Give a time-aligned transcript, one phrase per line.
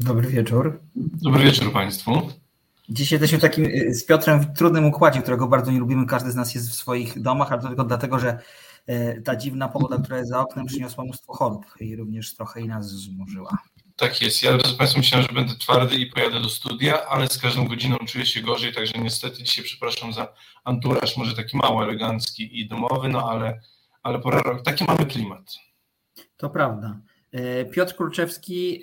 [0.00, 0.80] Dobry wieczór.
[0.96, 2.32] Dobry wieczór Państwu.
[2.88, 6.06] Dzisiaj jesteśmy takim y, z Piotrem w trudnym układzie, którego bardzo nie lubimy.
[6.06, 8.38] Każdy z nas jest w swoich domach, ale to tylko dlatego, że
[8.88, 12.68] y, ta dziwna pogoda, która jest za oknem, przyniosła mnóstwo chorób i również trochę i
[12.68, 13.58] nas zmurzyła.
[13.96, 14.42] Tak jest.
[14.42, 17.96] Ja z Państwem myślałem, że będę twardy i pojadę do studia, ale z każdą godziną
[18.06, 20.32] czuję się gorzej, także niestety dzisiaj przepraszam za
[20.64, 23.60] anturaż, może taki mało elegancki i domowy, no ale,
[24.02, 24.62] ale pora rok.
[24.62, 25.54] Taki mamy klimat.
[26.36, 27.00] To prawda.
[27.34, 28.82] Y, Piotr Kurczewski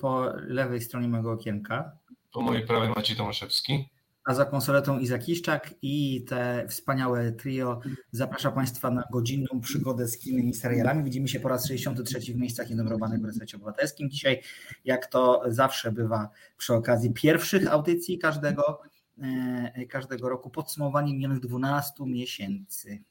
[0.00, 1.92] po lewej stronie mojego okienka.
[2.32, 3.88] Po mojej prawej Maciej Tomaszewski.
[4.26, 7.80] A za konsoletą Izak Kiszczak i te wspaniałe trio
[8.10, 11.04] zaprasza Państwa na godzinną przygodę z kinem i serialami.
[11.04, 14.10] Widzimy się po raz 63 w miejscach nienumerowanych w Resecie Obywatelskim.
[14.10, 14.42] Dzisiaj,
[14.84, 18.82] jak to zawsze bywa przy okazji pierwszych audycji każdego,
[19.18, 23.02] e, każdego roku, podsumowanie minionych 12 miesięcy.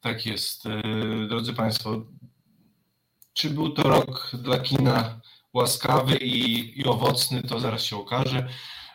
[0.00, 0.66] Tak jest.
[0.66, 0.82] E,
[1.28, 2.06] drodzy Państwo,
[3.38, 5.20] czy był to rok dla kina
[5.52, 8.48] łaskawy i, i owocny, to zaraz się okaże.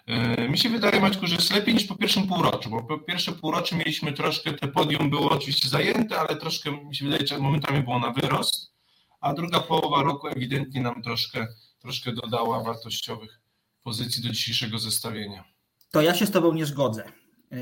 [0.08, 3.32] E, mi się wydaje, Maćku, że jest lepiej niż po pierwszym półroczu, bo po pierwsze
[3.32, 7.84] półrocze mieliśmy troszkę, te podium było oczywiście zajęte, ale troszkę, mi się wydaje, że momentami
[7.84, 8.74] było na wyrost,
[9.22, 11.48] a druga połowa roku ewidentnie nam troszkę,
[11.80, 13.42] troszkę dodała wartościowych
[13.84, 15.44] pozycji do dzisiejszego zestawienia.
[15.92, 17.04] To ja się z Tobą nie zgodzę,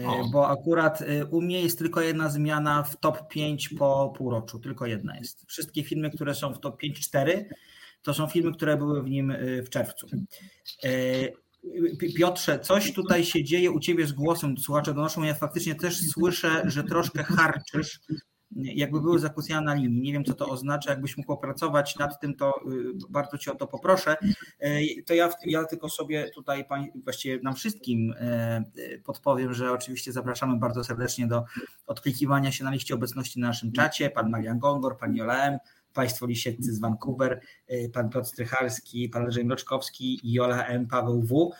[0.07, 0.29] o.
[0.31, 4.85] bo akurat e, u mnie jest tylko jedna zmiana w top 5 po półroczu, tylko
[4.85, 5.45] jedna jest.
[5.47, 7.43] Wszystkie filmy, które są w top 5-4
[8.01, 10.07] to są filmy, które były w nim y, w czerwcu.
[12.17, 16.61] Piotrze, coś tutaj się dzieje u ciebie z głosem, słuchacze donoszą, ja faktycznie też słyszę,
[16.65, 17.99] że troszkę harczysz,
[18.55, 20.01] jakby były zakłócenia na linii.
[20.01, 20.89] Nie wiem, co to oznacza.
[20.89, 24.15] Jakbyś mógł opracować nad tym, to y, bardzo cię o to poproszę.
[25.05, 26.65] To ja, ja tylko sobie tutaj,
[27.03, 28.13] właściwie nam wszystkim
[29.03, 31.43] podpowiem, że oczywiście zapraszamy bardzo serdecznie do
[31.87, 34.09] odklikiwania się na liście obecności na naszym czacie.
[34.09, 35.57] Pan Marian Gongor, Pan Jola M.,
[35.93, 37.41] Państwo Lisieccy z Vancouver,
[37.93, 41.51] pan Piotr Strychalski, pan Leszek Mroczkowski, Jola M, Paweł W.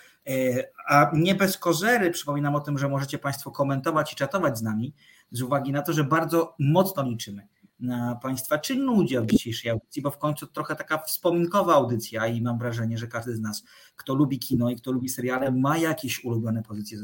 [0.88, 4.94] A nie bez kozery przypominam o tym, że możecie Państwo komentować i czatować z nami,
[5.32, 7.48] z uwagi na to, że bardzo mocno liczymy
[7.82, 12.42] na Państwa czynny udział w dzisiejszej audycji, bo w końcu trochę taka wspominkowa audycja i
[12.42, 13.64] mam wrażenie, że każdy z nas,
[13.96, 16.98] kto lubi kino i kto lubi seriale, ma jakieś ulubione pozycje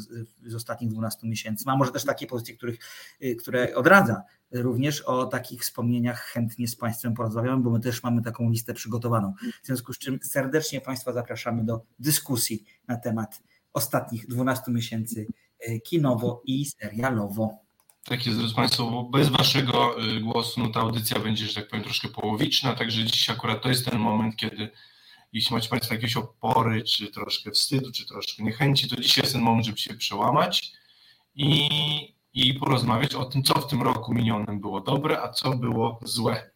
[0.45, 1.63] z, ostatnich 12 miesięcy.
[1.65, 2.79] Ma może też takie pozycje, których,
[3.23, 4.21] y, które odradza.
[4.51, 9.33] Również o takich wspomnieniach chętnie z Państwem porozmawiamy, bo my też mamy taką listę przygotowaną.
[9.63, 13.41] W związku z czym serdecznie Państwa zapraszamy do dyskusji na temat
[13.73, 15.27] ostatnich 12 miesięcy
[15.69, 17.66] y, kinowo i serialowo.
[18.09, 21.67] Tak jest, drodzy Państwo, bo bez Waszego y, głosu no, ta audycja będzie, że tak
[21.67, 24.69] powiem, troszkę połowiczna, także dziś akurat to jest ten moment, kiedy
[25.33, 29.41] jeśli macie Państwo jakieś opory, czy troszkę wstydu, czy troszkę niechęci, to dzisiaj jest ten
[29.41, 30.71] moment, żeby się przełamać
[31.35, 31.69] i,
[32.33, 36.51] i porozmawiać o tym, co w tym roku minionym było dobre, a co było złe.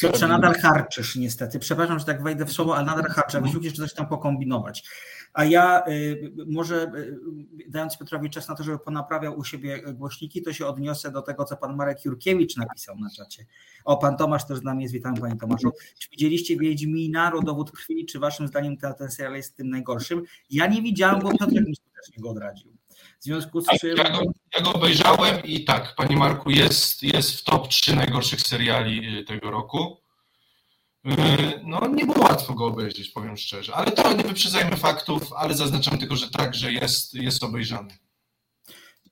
[0.00, 1.58] Piotrze, nadal harczysz niestety.
[1.58, 3.40] Przepraszam, że tak wejdę w słowo, ale nadal harczę.
[3.40, 4.84] Musisz jeszcze coś tam pokombinować.
[5.32, 7.20] A ja y, może y,
[7.68, 11.44] dając Piotrowi czas na to, żeby ponaprawiał u siebie głośniki, to się odniosę do tego,
[11.44, 13.46] co pan Marek Jurkiewicz napisał na czacie.
[13.84, 14.94] O, pan Tomasz też z nami jest.
[14.94, 15.72] Witam panie Tomaszu.
[15.98, 18.06] Czy widzieliście Wiedźmina, Rodowód Krwi?
[18.06, 20.22] Czy waszym zdaniem ten, ten serial jest tym najgorszym?
[20.50, 22.79] Ja nie widziałem, bo Piotrek mi skutecznie go odradził.
[23.20, 23.96] W związku z czym...
[23.96, 24.22] Ja go,
[24.56, 29.24] ja go obejrzałem i tak, panie Marku, jest, jest w top 3 najgorszych seriali y,
[29.24, 30.00] tego roku.
[31.06, 31.10] Y,
[31.64, 35.98] no, nie było łatwo go obejrzeć, powiem szczerze, ale to nie wyprzedzajmy faktów, ale zaznaczam
[35.98, 37.98] tylko, że tak, że jest, jest obejrzany.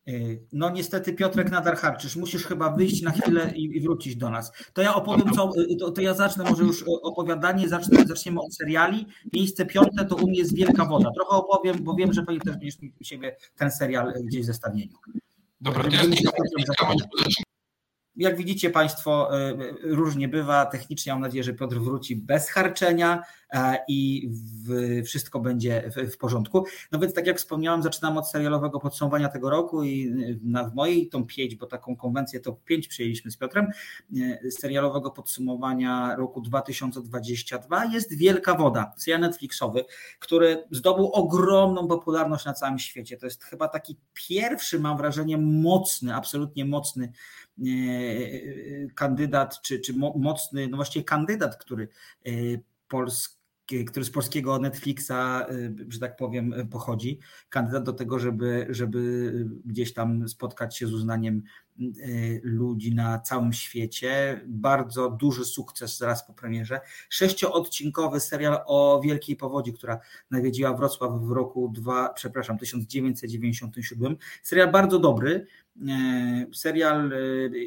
[0.08, 4.52] Y, no niestety Piotrek nadal harczysz, musisz chyba wyjść na chwilę i, wrócić do nas.
[4.72, 9.06] To ja opowiem, co, to, to, ja zacznę może już opowiadanie, zacznę, zaczniemy od seriali.
[9.32, 11.10] Miejsce piąte to u mnie jest Wielka Woda.
[11.10, 14.96] Trochę opowiem, bo wiem, że pewnie też będziesz u siebie ten serial gdzieś w zestawieniu.
[15.60, 16.02] Dobra, to ja
[18.18, 20.66] jak widzicie Państwo, e, różnie bywa.
[20.66, 24.30] Technicznie mam nadzieję, że Piotr wróci bez harczenia e, i
[25.04, 26.64] wszystko będzie w porządku.
[26.92, 30.14] No więc tak jak wspomniałem, zaczynam od serialowego podsumowania tego roku i
[30.70, 33.66] w mojej tą 5, bo taką konwencję to 5 przyjęliśmy z Piotrem,
[34.50, 39.84] serialowego podsumowania roku 2022 jest Wielka Woda, serial Netflixowy,
[40.18, 43.16] który zdobył ogromną popularność na całym świecie.
[43.16, 43.96] To jest chyba taki
[44.28, 47.12] pierwszy, mam wrażenie, mocny, absolutnie mocny
[48.94, 51.88] kandydat, czy, czy mocny, no właściwie kandydat, który
[52.26, 52.31] e,
[52.88, 53.38] polski
[53.87, 55.46] który z polskiego Netflixa, e,
[55.88, 57.19] że tak powiem, pochodzi.
[57.49, 59.32] Kandydat do tego, żeby, żeby
[59.64, 61.43] gdzieś tam spotkać się z uznaniem
[62.42, 64.40] ludzi na całym świecie.
[64.46, 66.80] Bardzo duży sukces zaraz po premierze.
[67.08, 74.16] Sześcioodcinkowy serial o Wielkiej Powodzi, która nawiedziła Wrocław w roku 2, przepraszam, 1997.
[74.42, 75.46] Serial bardzo dobry.
[75.88, 77.19] E, serial e,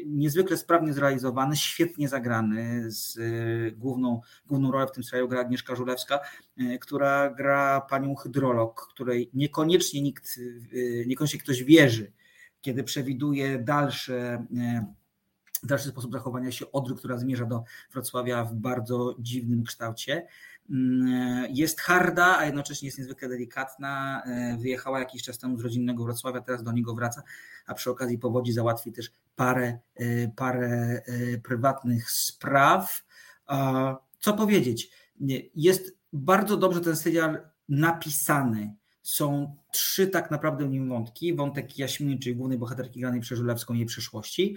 [0.06, 3.18] niezwykle sprawnie zrealizowany, świetnie zagrany, z
[3.78, 6.20] główną, główną rolę w tym serialu gra Agnieszka Żulewska,
[6.82, 10.40] która gra panią hydrolog, której niekoniecznie nikt,
[11.06, 12.12] niekoniecznie ktoś wierzy,
[12.62, 14.46] kiedy przewiduje dalsze
[15.64, 20.28] dalszy sposób zachowania się Odry, która zmierza do Wrocławia w bardzo dziwnym kształcie.
[20.70, 24.24] Mm, jest harda, a jednocześnie jest niezwykle delikatna.
[24.26, 27.24] E, wyjechała jakiś czas temu z rodzinnego Wrocławia, teraz do niego wraca,
[27.66, 33.06] a przy okazji powodzi załatwi też parę, e, parę e, prywatnych spraw.
[34.20, 34.92] Co powiedzieć?
[35.56, 38.76] Jest bardzo dobrze ten serial napisany.
[39.04, 41.34] Są trzy tak naprawdę w nim wątki.
[41.34, 44.56] Wątek Jaśminy, czyli głównej bohaterki granej przez Żulewską jej przyszłości.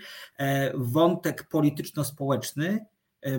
[0.74, 2.86] Wątek polityczno-społeczny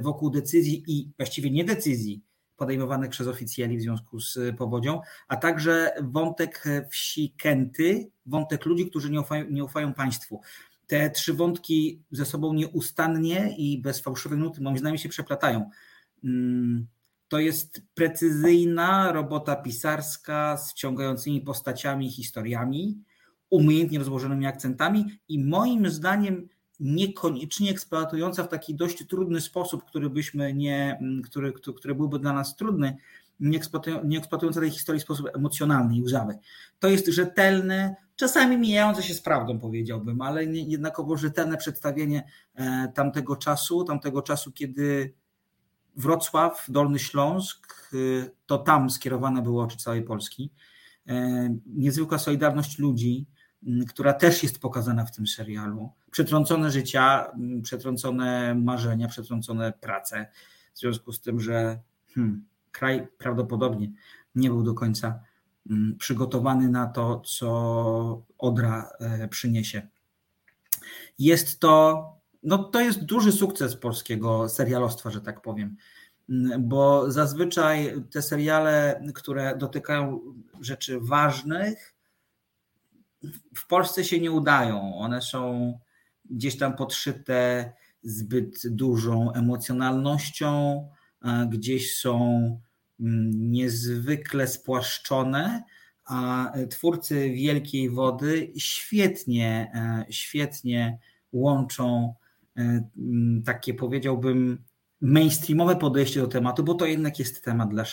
[0.02, 2.22] wokół decyzji i właściwie nie decyzji,
[2.58, 9.12] podejmowanych przez oficjeli w związku z powodzią, a także wątek wsi Kenty, wątek ludzi, którzy
[9.12, 10.42] nie ufają, nie ufają państwu.
[10.88, 15.70] Te trzy wątki ze sobą nieustannie i bez fałszywej nuty, moim zdaniem, się przeplatają.
[16.24, 16.88] Mm,
[17.28, 23.04] to jest precyzyjna robota pisarska z wciągającymi postaciami, historiami,
[23.50, 26.48] umiejętnie rozłożonymi akcentami i moim zdaniem
[26.80, 32.34] niekoniecznie eksploatująca w taki dość trudny sposób, który byśmy nie, mm, który, który byłby dla
[32.34, 32.98] nas trudny,
[33.40, 33.60] nie,
[34.04, 36.38] nie eksploatująca tej historii w sposób emocjonalny i łzawy.
[36.80, 42.24] To jest rzetelne, czasami mijające się z prawdą, powiedziałbym, ale nie, jednakowo rzetelne przedstawienie
[42.56, 45.14] e, tamtego czasu, tamtego czasu, kiedy
[45.96, 50.52] Wrocław, Dolny Śląsk, e, to tam skierowane było oczy całej Polski.
[51.08, 53.26] E, niezwykła solidarność ludzi,
[53.88, 55.92] która też jest pokazana w tym serialu.
[56.12, 57.32] Przetrącone życia,
[57.64, 60.28] przetrącone marzenia, przetrącone prace,
[60.74, 61.80] w związku z tym, że
[62.16, 63.92] hmm, kraj prawdopodobnie
[64.36, 65.20] nie był do końca
[65.98, 69.88] przygotowany na to, co Odra e, przyniesie.
[71.20, 72.15] Jest to,
[72.46, 75.76] no to jest duży sukces polskiego serialostwa, że tak powiem,
[76.60, 80.22] bo zazwyczaj te seriale, które dotykają
[80.62, 81.96] rzeczy ważnych,
[83.56, 84.96] w Polsce się nie udają.
[84.96, 85.74] One są
[86.26, 87.72] gdzieś tam podszyte
[88.04, 90.88] zbyt dużą emocjonalnością,
[91.50, 92.20] gdzieś są
[93.00, 95.64] mm, niezwykle spłaszczone,
[96.06, 101.00] a twórcy Wielkiej Wody świetnie, e, świetnie
[101.32, 102.14] łączą
[103.46, 104.64] takie powiedziałbym
[105.02, 107.84] mainstreamowe podejście do tematu, bo to jednak jest temat dla,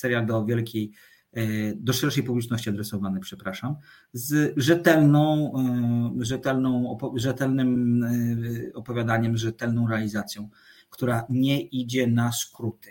[0.00, 0.92] serial do Wielkiej
[1.32, 3.76] E, do szerszej publiczności adresowany, przepraszam,
[4.12, 5.52] z rzetelną,
[6.20, 10.48] e, rzetelną, rzetelnym e, opowiadaniem, rzetelną realizacją,
[10.90, 12.90] która nie idzie na skróty.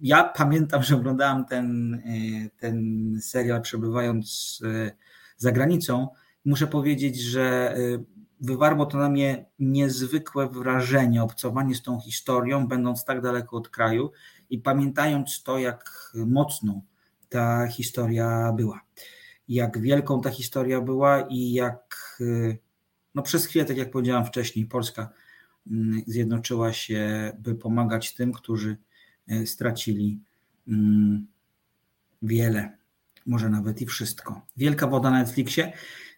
[0.00, 2.02] Ja pamiętam, że oglądałem ten,
[2.58, 4.60] ten serial przebywając
[5.36, 6.08] za granicą.
[6.44, 7.76] Muszę powiedzieć, że
[8.42, 14.12] wywarło to na mnie niezwykłe wrażenie, obcowanie z tą historią, będąc tak daleko od kraju
[14.50, 16.82] i pamiętając to, jak mocno
[17.28, 18.80] ta historia była,
[19.48, 22.18] jak wielką ta historia była i jak
[23.14, 25.10] no przez chwilę, tak jak powiedziałam wcześniej, Polska
[25.66, 28.76] mm, zjednoczyła się, by pomagać tym, którzy
[29.28, 30.20] e, stracili
[30.68, 31.26] mm,
[32.22, 32.78] wiele,
[33.26, 34.46] może nawet i wszystko.
[34.56, 35.72] Wielka woda na Netflixie.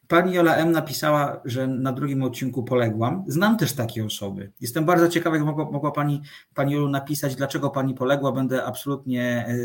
[0.08, 0.72] Pani Jola M.
[0.72, 3.24] napisała, że na drugim odcinku poległam.
[3.26, 4.52] Znam też takie osoby.
[4.60, 6.22] Jestem bardzo ciekawy, jak mogła, mogła pani,
[6.54, 8.32] pani Jolu napisać, dlaczego Pani poległa.
[8.32, 9.56] Będę absolutnie y, y,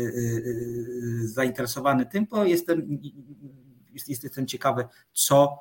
[1.24, 2.98] y, zainteresowany tym, bo jestem,
[4.08, 5.58] jestem ciekawy, co,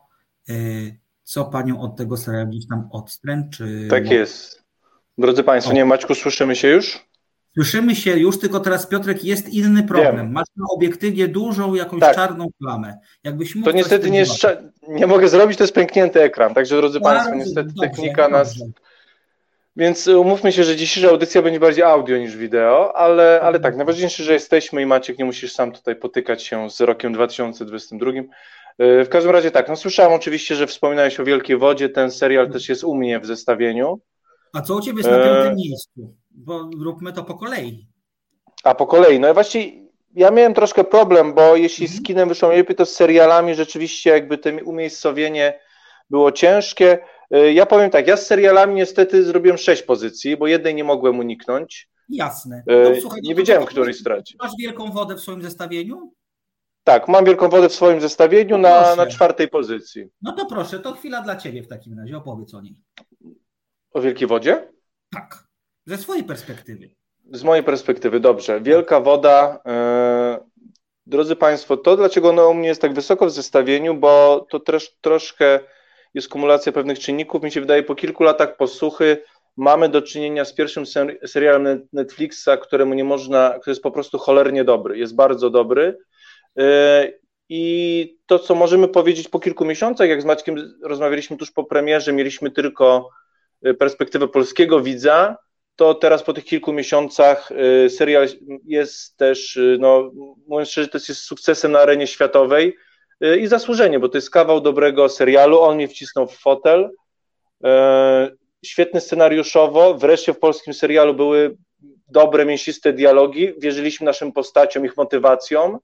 [1.23, 3.87] co Panią od tego serialu gdzieś tam odstręczy.
[3.89, 4.63] Tak jest.
[5.17, 7.08] Drodzy Państwo, nie Maćku, słyszymy się już?
[7.59, 10.17] Słyszymy się już, tylko teraz Piotrek jest inny problem.
[10.17, 10.31] Wiem.
[10.31, 12.15] Masz na obiektywie dużą jakąś tak.
[12.15, 12.97] czarną plamę.
[13.23, 14.25] Jakbyś mógł to niestety nie,
[14.87, 16.53] nie mogę zrobić, to jest pęknięty ekran.
[16.53, 18.55] Także drodzy Państwo, niestety dobrze, technika nas.
[19.75, 24.23] Więc umówmy się, że dzisiejsza audycja będzie bardziej audio niż wideo, ale, ale tak, najważniejsze,
[24.23, 28.11] że jesteśmy i Maciek nie musisz sam tutaj potykać się z rokiem 2022.
[28.77, 32.49] E, w każdym razie tak, no słyszałem oczywiście, że wspominałeś o Wielkiej Wodzie, ten serial
[32.49, 33.99] też jest u mnie w zestawieniu.
[34.53, 35.55] A co u Ciebie jest na piątym e...
[35.55, 36.15] miejscu?
[36.39, 37.87] Bo róbmy to po kolei.
[38.63, 42.03] A po kolei, no właśnie ja miałem troszkę problem, bo jeśli z mhm.
[42.03, 45.59] kinem wyszło lepiej, to z serialami rzeczywiście jakby to umiejscowienie
[46.09, 46.99] było ciężkie.
[47.35, 51.19] Y, ja powiem tak, ja z serialami niestety zrobiłem sześć pozycji, bo jednej nie mogłem
[51.19, 51.89] uniknąć.
[52.09, 52.63] Jasne.
[52.71, 54.37] Y, no, słuchaj, nie wiedziałem, której stracić.
[54.39, 56.13] Masz wielką wodę w swoim zestawieniu?
[56.83, 60.09] Tak, mam Wielką Wodę w swoim zestawieniu no na, na czwartej pozycji.
[60.21, 62.75] No to proszę, to chwila dla Ciebie w takim razie, opowiedz o niej.
[63.91, 64.71] O Wielkiej Wodzie?
[65.11, 65.48] Tak,
[65.89, 66.89] ze swojej perspektywy.
[67.31, 68.61] Z mojej perspektywy, dobrze.
[68.61, 70.71] Wielka Woda, yy,
[71.05, 74.97] drodzy Państwo, to dlaczego ona u mnie jest tak wysoko w zestawieniu, bo to też
[75.01, 75.59] troszkę
[76.13, 77.43] jest kumulacja pewnych czynników.
[77.43, 79.23] Mi się wydaje, po kilku latach posłuchy
[79.57, 80.83] mamy do czynienia z pierwszym
[81.25, 85.97] serialem Netflixa, któremu nie można, który jest po prostu cholernie dobry, jest bardzo dobry.
[86.59, 87.19] Y,
[87.49, 92.13] I to, co możemy powiedzieć po kilku miesiącach, jak z Maćkiem rozmawialiśmy tuż po premierze,
[92.13, 93.09] mieliśmy tylko
[93.67, 95.37] y, perspektywę polskiego widza,
[95.79, 97.51] to teraz po tych kilku miesiącach
[97.85, 98.27] y, serial
[98.65, 100.11] jest też, no,
[100.47, 102.77] mówiąc szczerze, to jest sukcesem na arenie światowej
[103.39, 106.89] i zasłużenie, bo to jest kawał dobrego serialu, on mnie wcisnął w fotel,
[108.65, 111.57] świetny scenariuszowo, wreszcie w polskim serialu były
[112.07, 115.77] dobre, mięsiste dialogi, wierzyliśmy naszym postaciom, ich motywacjom,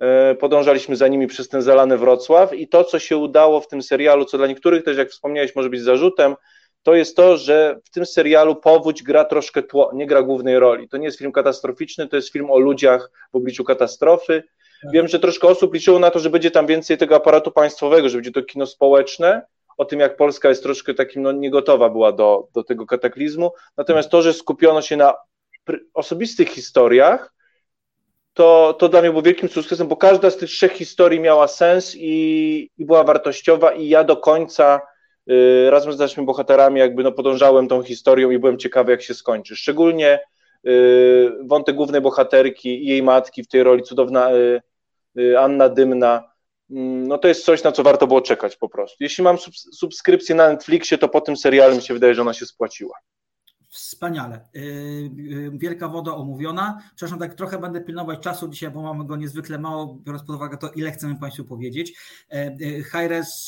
[0.00, 2.54] e, podążaliśmy za nimi przez ten zalany Wrocław.
[2.54, 5.70] I to, co się udało w tym serialu, co dla niektórych też, jak wspomniałeś, może
[5.70, 6.34] być zarzutem,
[6.82, 10.88] to jest to, że w tym serialu powódź gra troszkę tło, nie gra głównej roli.
[10.88, 14.42] To nie jest film katastroficzny, to jest film o ludziach w obliczu katastrofy.
[14.82, 14.92] Tak.
[14.92, 18.16] Wiem, że troszkę osób liczyło na to, że będzie tam więcej tego aparatu państwowego, że
[18.16, 19.42] będzie to kino społeczne,
[19.78, 23.52] o tym, jak Polska jest troszkę takim, no niegotowa była do, do tego kataklizmu.
[23.76, 25.14] Natomiast to, że skupiono się na
[25.94, 27.34] osobistych historiach,
[28.34, 31.96] to, to dla mnie było wielkim sukcesem, bo każda z tych trzech historii miała sens
[31.96, 34.80] i, i była wartościowa i ja do końca
[35.70, 39.56] razem z naszymi bohaterami jakby no podążałem tą historią i byłem ciekawy, jak się skończy.
[39.56, 40.20] Szczególnie
[40.66, 44.60] y, wątek głównej bohaterki i jej matki w tej roli cudowna y,
[45.18, 46.28] y Anna Dymna,
[46.70, 48.96] Mm, no to jest coś, na co warto było czekać po prostu.
[49.00, 49.38] Jeśli mam
[49.72, 52.94] subskrypcję na Netflixie, to po tym serialu mi się wydaje, że ona się spłaciła.
[53.68, 54.40] Wspaniale.
[54.56, 54.60] Y,
[55.18, 56.78] y, wielka woda omówiona.
[56.96, 60.56] Przepraszam, tak trochę będę pilnować czasu dzisiaj, bo mamy go niezwykle mało, biorąc pod uwagę
[60.56, 61.94] to, ile chcemy Państwu powiedzieć.
[62.30, 62.56] E,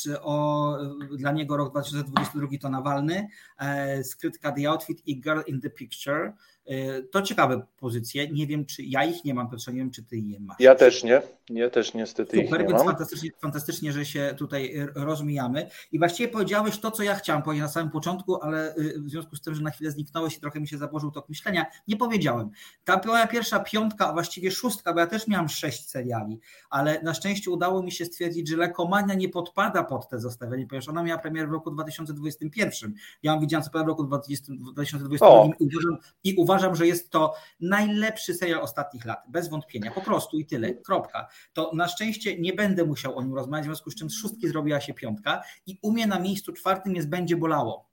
[0.05, 0.77] y, o,
[1.17, 6.33] dla niego rok 2022 to Nawalny, e, skrytka The Outfit i Girl in the Picture.
[6.65, 8.27] E, to ciekawe pozycje.
[8.27, 10.59] Nie wiem, czy ja ich nie mam, Piotrze, nie wiem, czy ty je masz.
[10.59, 11.21] Ja też nie.
[11.49, 12.87] Ja też niestety Super, ich nie więc mam.
[12.87, 15.69] Fantastycznie, fantastycznie, że się tutaj rozmijamy.
[15.91, 19.41] I właściwie powiedziałeś to, co ja chciałem powiedzieć na samym początku, ale w związku z
[19.41, 22.49] tym, że na chwilę zniknąłeś i trochę mi się założył tok myślenia, nie powiedziałem.
[22.83, 26.39] Ta moja pierwsza piątka, a właściwie szóstka, bo ja też miałam sześć seriali,
[26.69, 30.89] ale na szczęście udało mi się stwierdzić, że Lekomania nie podpada pod te zestawienie, ponieważ
[30.89, 32.93] ona miała premierę w roku 2021.
[33.23, 36.87] Ja ją widziałam co prawda w roku 20, 2022 i uważam, i uważam uważam, że
[36.87, 41.27] jest to najlepszy serial ostatnich lat, bez wątpienia, po prostu i tyle, kropka.
[41.53, 44.47] To na szczęście nie będę musiał o nim rozmawiać, w związku z czym z szóstki
[44.47, 47.91] zrobiła się piątka i u mnie na miejscu czwartym jest Będzie Bolało.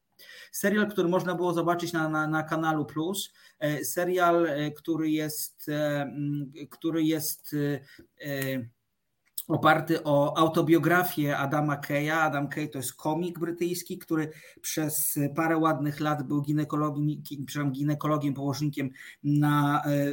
[0.53, 5.69] Serial, który można było zobaczyć na, na, na kanalu Plus, e, serial, e, który jest,
[5.69, 6.13] e,
[6.71, 7.57] który jest
[9.49, 12.11] oparty o autobiografię Adama Keya.
[12.11, 18.91] Adam Key to jest komik brytyjski, który przez parę ładnych lat był ginekologiem, ginekologiem położnikiem
[19.23, 20.13] na, e,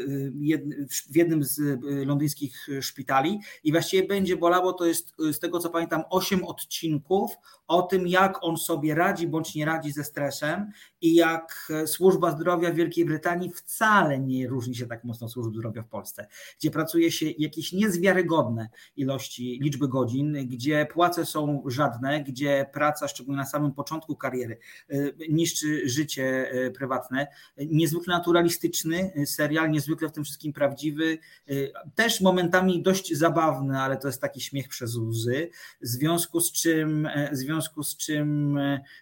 [1.10, 5.70] w jednym z e, londyńskich szpitali i właściwie będzie bolało, to jest z tego co
[5.70, 7.32] pamiętam osiem odcinków
[7.68, 12.72] o tym, jak on sobie radzi bądź nie radzi ze stresem i jak służba zdrowia
[12.72, 16.28] w Wielkiej Brytanii wcale nie różni się tak mocno od służby zdrowia w Polsce,
[16.60, 23.40] gdzie pracuje się jakieś niezwiarygodne ilości, liczby godzin, gdzie płace są żadne, gdzie praca, szczególnie
[23.40, 24.58] na samym początku kariery,
[24.94, 27.28] y, niszczy życie y, prywatne.
[27.58, 31.18] Niezwykle naturalistyczny serial, niezwykle w tym wszystkim prawdziwy,
[31.50, 35.50] y, też momentami dość zabawny, ale to jest taki śmiech przez łzy,
[35.82, 38.60] w związku z czym, w związku z czym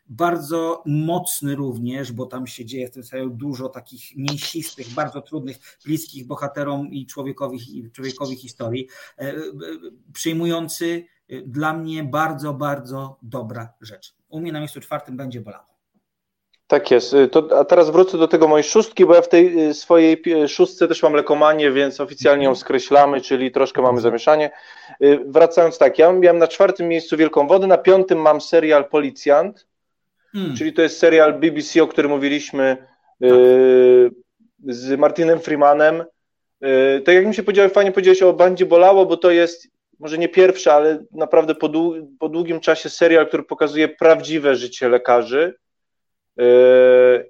[0.07, 5.57] bardzo mocny również bo tam się dzieje w tym serialu dużo takich mięsistych, bardzo trudnych,
[5.85, 8.87] bliskich bohaterom i człowiekowi, człowiekowi historii.
[10.13, 14.13] Przyjmujący e, dla mnie bardzo, bardzo dobra rzecz.
[14.29, 15.73] U mnie na miejscu czwartym będzie bolało.
[16.67, 17.15] Tak jest.
[17.31, 21.03] To, a teraz wrócę do tego mojej szóstki, bo ja w tej swojej szóstce też
[21.03, 24.51] mam lekomanię, więc oficjalnie ją skreślamy, czyli troszkę mamy zamieszanie.
[25.25, 29.65] Wracając tak, ja miałem na czwartym miejscu Wielką Wodę, na piątym mam serial Policjant,
[30.33, 30.55] Hmm.
[30.55, 32.77] Czyli to jest serial BBC, o którym mówiliśmy
[33.21, 33.29] tak.
[33.31, 34.11] y,
[34.67, 36.03] z Martinem Freemanem.
[36.97, 39.67] Y, tak jak mi się powiedziałeś, fajnie powiedziałeś o Bandzie Bolało, bo to jest
[39.99, 41.69] może nie pierwszy, ale naprawdę po,
[42.19, 45.55] po długim czasie serial, który pokazuje prawdziwe życie lekarzy
[46.39, 46.43] y,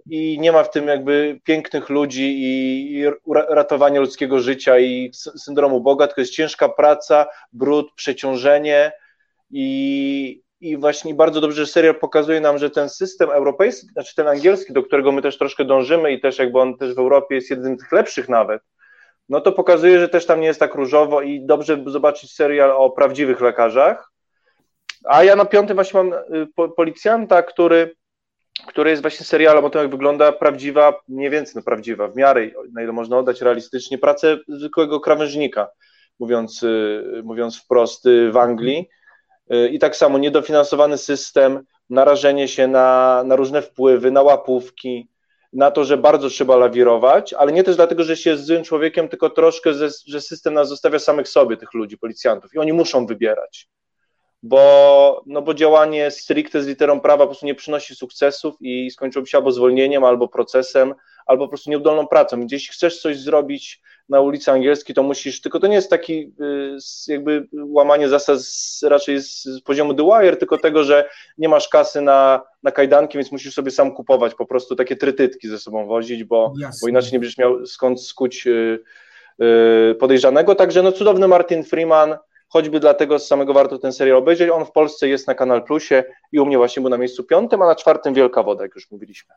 [0.10, 3.04] i nie ma w tym jakby pięknych ludzi i,
[3.50, 8.92] ratowania ludzkiego życia i syndromu Boga, tylko jest ciężka praca, brud, przeciążenie
[9.52, 14.28] i, i właśnie bardzo dobrze, że serial pokazuje nam, że ten system europejski, znaczy ten
[14.28, 17.50] angielski, do którego my też troszkę dążymy i też jakby on też w Europie jest
[17.50, 18.62] jednym z lepszych nawet,
[19.30, 22.90] no to pokazuje, że też tam nie jest tak różowo i dobrze zobaczyć serial o
[22.90, 24.12] prawdziwych lekarzach.
[25.04, 27.96] A ja na piątym właśnie mam y, policjanta, który,
[28.68, 32.50] który jest właśnie serialem o tym, jak wygląda prawdziwa, mniej więcej no prawdziwa, w miarę,
[32.74, 35.70] na ile można oddać realistycznie, pracę zwykłego krawężnika,
[36.20, 38.90] mówiąc, y, mówiąc wprost, y, w Anglii.
[39.72, 45.08] I tak samo niedofinansowany system, narażenie się na, na różne wpływy, na łapówki,
[45.54, 49.10] na to, że bardzo trzeba lawirować, ale nie też dlatego, że się jest złym człowiekiem,
[49.10, 53.06] tylko troszkę, że, że system nas zostawia samych sobie, tych ludzi, policjantów, i oni muszą
[53.06, 53.70] wybierać.
[54.44, 59.30] Bo, no bo działanie stricte z literą prawa po prostu nie przynosi sukcesów i skończyłoby
[59.30, 60.96] się albo zwolnieniem, albo procesem,
[61.26, 62.46] albo po prostu nieudolną pracą.
[62.46, 66.34] Gdzieś chcesz coś zrobić na ulicy Angielskiej, to musisz, tylko to nie jest taki
[67.08, 68.40] y, jakby łamanie zasad
[68.84, 73.18] raczej z, z poziomu The Wire, tylko tego, że nie masz kasy na, na kajdanki,
[73.18, 77.12] więc musisz sobie sam kupować po prostu takie trytytki ze sobą wozić, bo, bo inaczej
[77.14, 78.80] nie będziesz miał skąd skuć yy,
[79.40, 80.56] yy, podejrzanego.
[80.56, 82.18] Także no cudowny Martin Freeman,
[82.54, 84.50] choćby dlatego z samego warto ten serial obejrzeć.
[84.50, 87.62] On w Polsce jest na Kanal Plusie i u mnie właśnie był na miejscu piątym,
[87.62, 89.36] a na czwartym Wielka Woda, jak już mówiliśmy.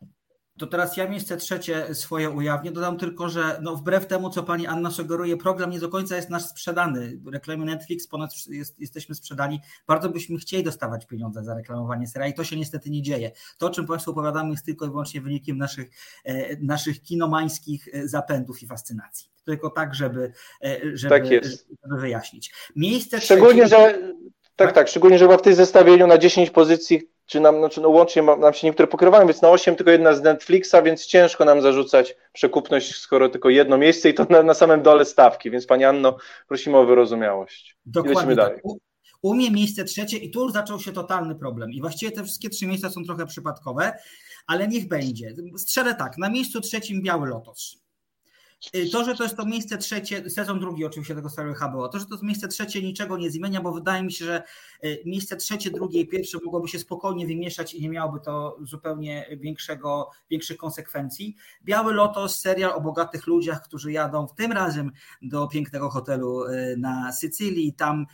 [0.58, 2.70] To teraz ja miejsce trzecie swoje ujawnię.
[2.70, 6.30] Dodam tylko, że no wbrew temu, co pani Anna sugeruje, program nie do końca jest
[6.30, 7.18] nasz sprzedany.
[7.32, 9.60] Reklamy Netflix ponad jest, jesteśmy sprzedani.
[9.86, 12.34] Bardzo byśmy chcieli dostawać pieniądze za reklamowanie seriali.
[12.34, 13.30] To się niestety nie dzieje.
[13.58, 15.90] To, o czym Państwu opowiadamy, jest tylko i wyłącznie wynikiem naszych,
[16.25, 19.28] e, naszych kinomańskich e, zapędów i fascynacji.
[19.44, 20.32] Tylko tak, żeby,
[20.64, 22.54] e, żeby, tak żeby wyjaśnić.
[22.76, 24.00] Miejsce Szczególnie, trzecie...
[24.00, 24.12] że
[24.56, 28.23] tak, tak, szczególnie, że w tej zestawieniu na 10 pozycji czy nam, znaczy no łącznie
[28.23, 32.16] nam się niektóre pokrywają, więc na 8 tylko jedna z Netflixa, więc ciężko nam zarzucać
[32.33, 36.16] przekupność, skoro tylko jedno miejsce i to na, na samym dole stawki, więc Pani Anno,
[36.49, 37.47] prosimy o wyrozumiałe.
[37.87, 38.61] Dokładnie tak.
[38.62, 38.78] U,
[39.23, 42.66] u mnie miejsce trzecie i tu zaczął się totalny problem i właściwie te wszystkie trzy
[42.66, 43.92] miejsca są trochę przypadkowe,
[44.47, 45.35] ale niech będzie.
[45.56, 47.86] Strzelę tak, na miejscu trzecim Biały Lotos.
[48.75, 51.98] Y, to, że to jest to miejsce trzecie, sezon drugi oczywiście tego starego HBO, to,
[51.98, 54.42] że to jest miejsce trzecie niczego nie zmienia, bo wydaje mi się, że
[54.84, 59.26] y, miejsce trzecie, drugie i pierwsze mogłoby się spokojnie wymieszać i nie miałoby to zupełnie
[59.40, 61.36] większego, większych konsekwencji.
[61.64, 66.76] Biały Lotos, serial o bogatych ludziach, którzy jadą w tym razem do pięknego hotelu y,
[66.78, 67.72] na Sycylii.
[67.72, 68.06] Tam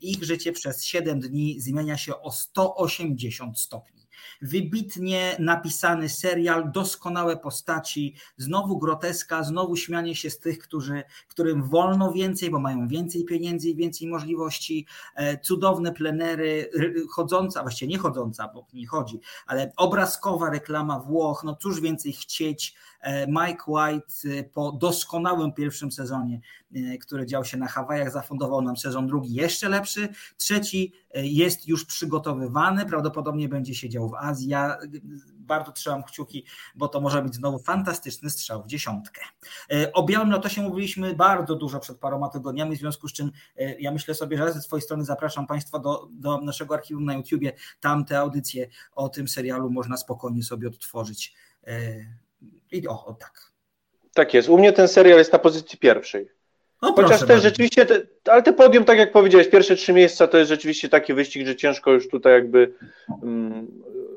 [0.00, 4.05] ich życie przez 7 dni zmienia się o 180 stopni
[4.42, 12.12] wybitnie napisany serial, doskonałe postaci, znowu groteska, znowu śmianie się z tych, którzy, którym wolno
[12.12, 16.70] więcej, bo mają więcej pieniędzy i więcej możliwości, e, cudowne plenery,
[17.10, 22.74] chodząca, właściwie nie chodząca, bo nie chodzi, ale obrazkowa reklama Włoch, no cóż więcej chcieć,
[23.06, 26.40] E, Mike White e, po doskonałym pierwszym sezonie,
[27.00, 30.08] który dział się na Hawajach, zafundował nam sezon drugi jeszcze lepszy.
[30.36, 34.48] Trzeci jest już przygotowywany, prawdopodobnie będzie się dział w Azji.
[34.48, 34.78] Ja
[35.32, 39.20] bardzo trzymam kciuki, bo to może być znowu fantastyczny strzał w dziesiątkę.
[39.92, 43.30] O Białym Lotosie mówiliśmy bardzo dużo przed paroma tygodniami, w związku z czym
[43.78, 47.52] ja myślę sobie, że ze swojej strony zapraszam Państwa do, do naszego archiwum na YouTubie.
[47.80, 51.34] Tam te audycje o tym serialu można spokojnie sobie odtworzyć
[52.72, 53.52] i o, o tak.
[54.12, 54.48] Tak jest.
[54.48, 56.35] U mnie ten serial jest na pozycji pierwszej.
[56.82, 60.38] No, Chociaż też rzeczywiście, te, ale te podium, tak jak powiedziałeś, pierwsze trzy miejsca to
[60.38, 62.74] jest rzeczywiście taki wyścig, że ciężko już tutaj jakby
[63.22, 63.66] um,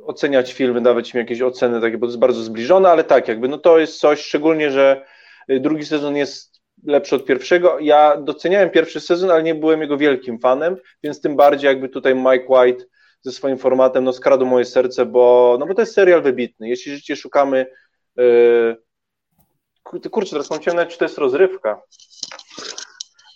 [0.06, 3.48] oceniać filmy, dawać im jakieś oceny takie, bo to jest bardzo zbliżone, ale tak jakby,
[3.48, 5.06] no to jest coś, szczególnie, że
[5.52, 7.80] y, drugi sezon jest lepszy od pierwszego.
[7.80, 12.16] Ja doceniałem pierwszy sezon, ale nie byłem jego wielkim fanem, więc tym bardziej jakby tutaj
[12.16, 12.86] Mike White
[13.22, 16.70] ze swoim formatem no skradł moje serce, bo, no bo to jest serial wybitny.
[16.70, 17.66] Jeśli życie szukamy
[18.20, 18.78] Yy,
[20.12, 21.82] kurczę, teraz mam ciemne, czy to jest rozrywka.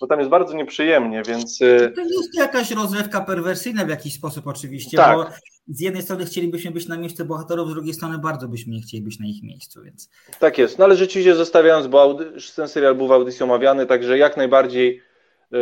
[0.02, 1.60] Bo tam jest bardzo nieprzyjemnie, więc.
[1.60, 4.98] Yy, to jest jakaś rozrywka perwersyjna w jakiś sposób, oczywiście.
[4.98, 5.18] Tak.
[5.18, 5.26] Bo
[5.68, 9.04] z jednej strony chcielibyśmy być na miejscu bohaterów, z drugiej strony bardzo byśmy nie chcieli
[9.04, 9.84] być na ich miejscu.
[9.84, 10.10] Więc...
[10.40, 10.80] Tak jest.
[10.80, 12.18] No ale rzeczywiście zostawiając, bo
[12.56, 15.02] ten serial był w audycji omawiany, także jak najbardziej
[15.52, 15.60] yy,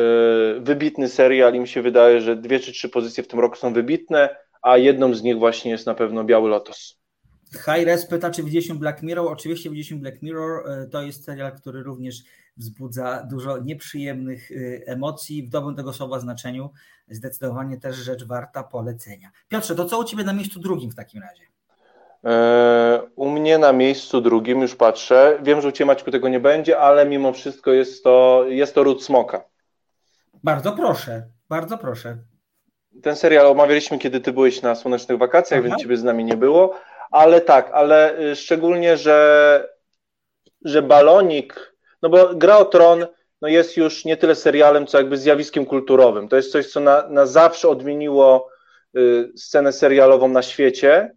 [0.62, 3.74] wybitny serial i mi się wydaje, że dwie czy trzy pozycje w tym roku są
[3.74, 7.01] wybitne, a jedną z nich właśnie jest na pewno Biały Lotos.
[7.54, 9.32] High Res pyta, czy widzieliśmy Black Mirror.
[9.32, 10.70] Oczywiście widzieliśmy Black Mirror.
[10.70, 12.24] E, to jest serial, który również
[12.58, 14.56] wzbudza dużo nieprzyjemnych e,
[14.88, 16.70] emocji w dobrym tego słowa znaczeniu.
[17.08, 19.30] Zdecydowanie też rzecz warta polecenia.
[19.48, 21.44] Piotrze, to co u Ciebie na miejscu drugim w takim razie?
[22.26, 25.40] E, u mnie na miejscu drugim już patrzę.
[25.44, 28.84] Wiem, że u Ciebie Maćku tego nie będzie, ale mimo wszystko jest to, jest to
[28.84, 29.44] Ród Smoka.
[30.44, 32.18] Bardzo proszę, bardzo proszę.
[33.02, 35.68] Ten serial omawialiśmy, kiedy Ty byłeś na słonecznych wakacjach, Aha.
[35.68, 36.76] więc Ciebie z nami nie było
[37.12, 39.70] ale tak, ale y, szczególnie, że,
[40.66, 43.06] że balonik, no bo gra o tron
[43.42, 46.28] no jest już nie tyle serialem, co jakby zjawiskiem kulturowym.
[46.28, 48.50] To jest coś, co na, na zawsze odmieniło
[48.98, 51.12] y, scenę serialową na świecie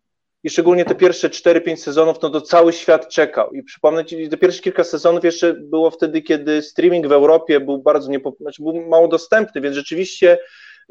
[0.45, 3.53] i szczególnie te pierwsze 4-5 sezonów, no to cały świat czekał.
[3.53, 7.79] I przypomnę Ci, te pierwsze kilka sezonów jeszcze było wtedy, kiedy streaming w Europie był
[7.79, 8.37] bardzo niepop...
[8.41, 10.39] znaczy był mało dostępny, więc rzeczywiście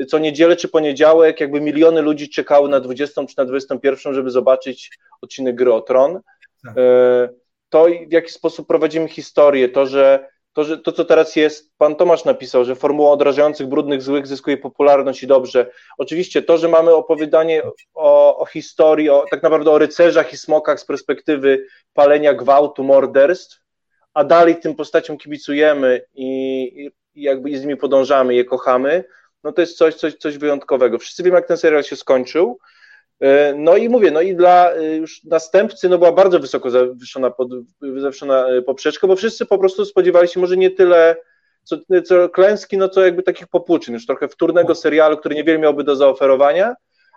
[0.08, 4.98] co niedzielę czy poniedziałek jakby miliony ludzi czekały na 20 czy na 21, żeby zobaczyć
[5.22, 6.20] odcinek Gry o Tron.
[6.66, 6.78] Tak.
[6.78, 7.30] E,
[7.70, 11.96] to, w jaki sposób prowadzimy historię, to, że to, że to, co teraz jest, pan
[11.96, 15.72] Tomasz napisał, że formuła odrażających, brudnych, złych zyskuje popularność i dobrze.
[15.98, 20.80] Oczywiście to, że mamy opowiadanie o, o historii, o, tak naprawdę o rycerzach i smokach
[20.80, 23.60] z perspektywy palenia, gwałtu, morderstw,
[24.14, 29.04] a dalej tym postaciom kibicujemy i, i jakby z nimi podążamy, je kochamy,
[29.44, 31.00] no to jest coś, coś, coś wyjątkowego.
[31.00, 32.60] Wszyscy wiemy, jak ten serial się skończył.
[33.20, 37.32] E, no i mówię, no i dla e, już następcy no była bardzo wysoko zawieszona,
[37.32, 37.50] pod,
[37.82, 41.16] zawieszona e, poprzeczka, bo wszyscy po prostu spodziewali się może nie tyle
[41.64, 45.84] co, co klęski, no co jakby takich popłuczyn, już trochę wtórnego serialu, który niewiele miałby
[45.84, 46.76] do zaoferowania,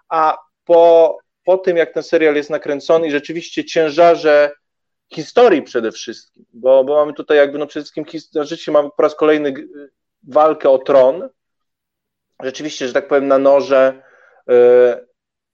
[0.08, 4.52] a po, po tym, jak ten serial jest nakręcony i rzeczywiście ciężarze
[5.12, 9.14] historii przede wszystkim, bo, bo mamy tutaj jakby no przede wszystkim, rzeczywiście mamy po raz
[9.14, 9.54] kolejny
[10.28, 11.28] walkę o tron,
[12.42, 14.02] rzeczywiście, że tak powiem, na noże,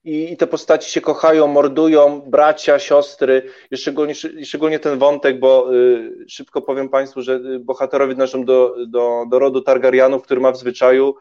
[0.04, 3.42] i, i te postaci się kochają, mordują, bracia, siostry,
[3.74, 4.14] szczególnie,
[4.44, 9.38] szczególnie ten wątek, bo y, szybko powiem Państwu, że y, bohaterowie należą do, do, do
[9.38, 11.14] rodu Targaryanów, który ma w zwyczaju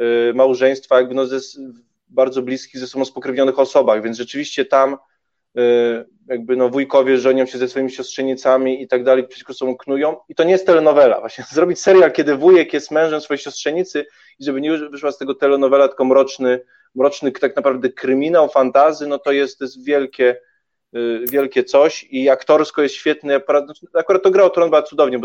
[0.00, 1.38] y, małżeństwa jakby no ze,
[2.08, 4.96] bardzo bliskich ze sobą spokrewnionych osobach, więc rzeczywiście tam
[5.58, 10.16] y, jakby no wujkowie żenią się ze swoimi siostrzenicami i tak dalej, przeciwko sobą knują.
[10.28, 14.06] I to nie jest telenowela, właśnie zrobić serial, kiedy wujek jest mężem swojej siostrzenicy
[14.38, 16.60] i żeby nie wyszła z tego telenowela, tylko mroczny
[16.94, 20.40] mroczny tak naprawdę kryminał, fantazy, no to jest, to jest wielkie,
[20.96, 23.40] y, wielkie coś i aktorsko jest świetny,
[23.94, 25.18] akurat to gra o Tron była cudownie,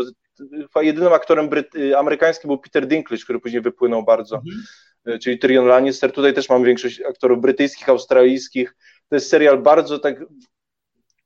[0.74, 4.62] bo jedynym aktorem Bryty, amerykańskim był Peter Dinklage, który później wypłynął bardzo, mhm.
[5.08, 8.76] Y, czyli Tyrion Lannister, tutaj też mamy większość aktorów brytyjskich, australijskich,
[9.08, 10.24] to jest serial bardzo tak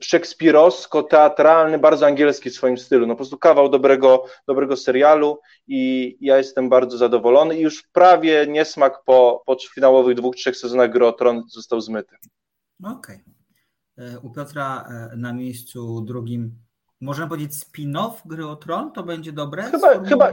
[0.02, 3.06] szekspirowsko-teatralny, bardzo angielski w swoim stylu.
[3.06, 8.46] No po prostu kawał dobrego, dobrego serialu i ja jestem bardzo zadowolony i już prawie
[8.48, 11.12] niesmak po, po finałowych dwóch, trzech sezonach Gry
[11.48, 12.16] został zmyty.
[12.84, 13.20] Okej.
[13.96, 14.14] Okay.
[14.14, 16.58] E, u Piotra e, na miejscu drugim
[17.00, 18.44] możemy powiedzieć spin-off Gry?
[18.94, 19.62] To będzie dobre?
[19.62, 20.32] Chyba, chyba,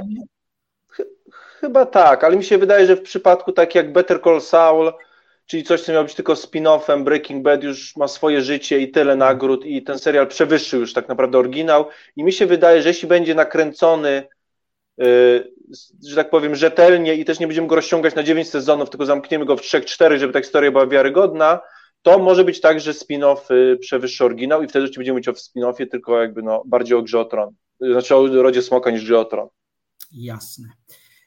[1.59, 4.93] chyba tak, ale mi się wydaje, że w przypadku tak jak Better Call Saul
[5.45, 9.15] czyli coś, co miało być tylko spin-offem, Breaking Bad już ma swoje życie i tyle
[9.15, 13.07] nagród i ten serial przewyższył już tak naprawdę oryginał i mi się wydaje, że jeśli
[13.07, 14.27] będzie nakręcony
[14.97, 15.55] yy,
[16.07, 19.45] że tak powiem rzetelnie i też nie będziemy go rozciągać na 9 sezonów, tylko zamkniemy
[19.45, 21.59] go w 3-4, żeby ta historia była wiarygodna,
[22.01, 23.39] to może być tak, że spin-off
[23.79, 27.25] przewyższy oryginał i wtedy będziemy mówić o spin-offie, tylko jakby no, bardziej o grze o
[27.25, 27.55] tron.
[27.79, 29.47] Znaczy o rodzie smoka niż grze o tron.
[30.11, 30.67] Jasne.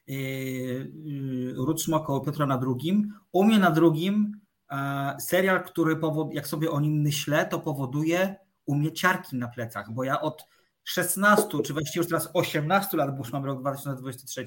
[0.09, 3.13] Yy, yy, Ród Smoka Piotra na drugim.
[3.31, 4.39] U mnie na drugim
[4.71, 9.47] e, serial, który powod, jak sobie o nim myślę, to powoduje u mnie ciarki na
[9.47, 10.45] plecach, bo ja od
[10.83, 14.45] 16, czy właściwie już teraz 18 lat, bo już mam rok 2023,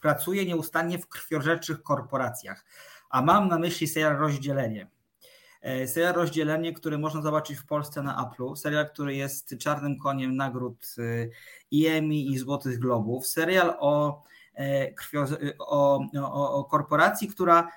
[0.00, 2.64] pracuję nieustannie w krwiożerczych korporacjach.
[3.10, 4.90] A mam na myśli serial Rozdzielenie.
[5.60, 8.56] E, serial Rozdzielenie, który można zobaczyć w Polsce na Apple.
[8.56, 10.94] Serial, który jest czarnym koniem nagród
[11.86, 13.26] Emmy i Złotych Globów.
[13.26, 14.22] Serial o
[14.96, 15.26] krwio,
[15.58, 17.68] o, o, o korporacji, która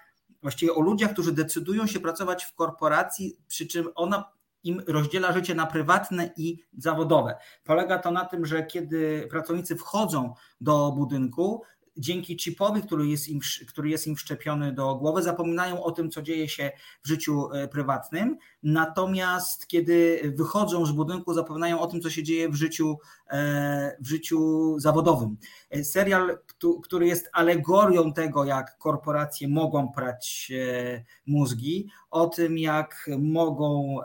[0.42, 4.32] właściwie o ludziach, którzy decydują się pracować w korporacji, przy czym ona
[4.64, 7.36] im rozdziela życie na prywatne i zawodowe.
[7.64, 11.64] Polega to na tym, że kiedy pracownicy wchodzą do budynku,
[11.98, 16.22] dzięki chipowi, który jest, im, który jest im wszczepiony do głowy, zapominają o tym, co
[16.22, 16.72] dzieje się
[17.04, 18.38] w życiu e, prywatnym.
[18.64, 22.98] Natomiast kiedy wychodzą z budynku, zapominają o tym, co się dzieje w życiu,
[23.30, 24.40] e, w życiu
[24.80, 25.38] zawodowym.
[25.70, 26.40] E, serial,
[26.84, 30.52] który jest alegorią tego, jak korporacje mogą prać
[31.26, 34.00] mózgi, o tym, jak mogą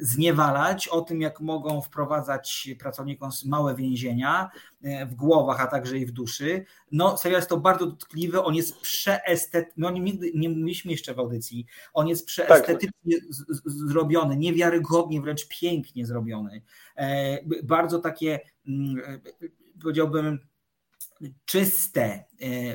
[0.00, 4.50] zniewalać, o tym, jak mogą wprowadzać pracownikom małe więzienia
[4.82, 6.64] e, w głowach, a także i w duszy.
[6.92, 11.18] No, serial jest to bardzo dotkliwy, on jest przeestetyczny, no nigdy nie mówiliśmy jeszcze w
[11.18, 13.56] audycji, on jest przeestetycznie tak.
[13.64, 16.62] zrobiony, niewiarygodnie, wręcz pięknie zrobiony.
[16.96, 19.20] E, bardzo takie, mm, e,
[19.82, 20.38] powiedziałbym,
[21.44, 22.24] czyste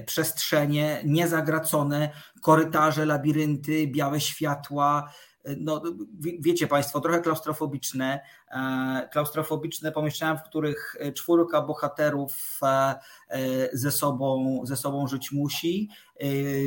[0.05, 2.09] przestrzenie, niezagracone,
[2.41, 5.13] korytarze, labirynty, białe światła,
[5.57, 5.81] no,
[6.19, 8.19] wiecie Państwo, trochę klaustrofobiczne.
[8.51, 12.95] E, klaustrofobiczne pomieszczenia, w których czwórka bohaterów e,
[13.29, 13.39] e,
[13.73, 15.89] ze sobą, ze sobą żyć musi,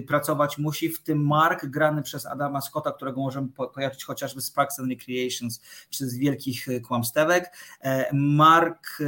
[0.07, 4.81] pracować musi, w tym Mark, grany przez Adama Scotta, którego możemy kojarzyć chociażby z Parks
[4.81, 7.57] and Recreations, czy z Wielkich Kłamstewek.
[8.13, 8.99] Mark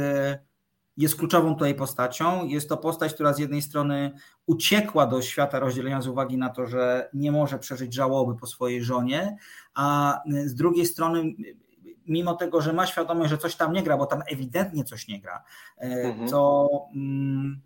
[0.97, 2.45] jest kluczową tutaj postacią.
[2.45, 4.11] Jest to postać, która z jednej strony
[4.45, 8.83] uciekła do świata rozdzielenia z uwagi na to, że nie może przeżyć żałoby po swojej
[8.83, 9.37] żonie,
[9.73, 11.23] a z drugiej strony
[12.07, 15.21] mimo tego, że ma świadomość, że coś tam nie gra, bo tam ewidentnie coś nie
[15.21, 15.43] gra,
[15.77, 16.29] e, mhm.
[16.29, 17.61] to, mm,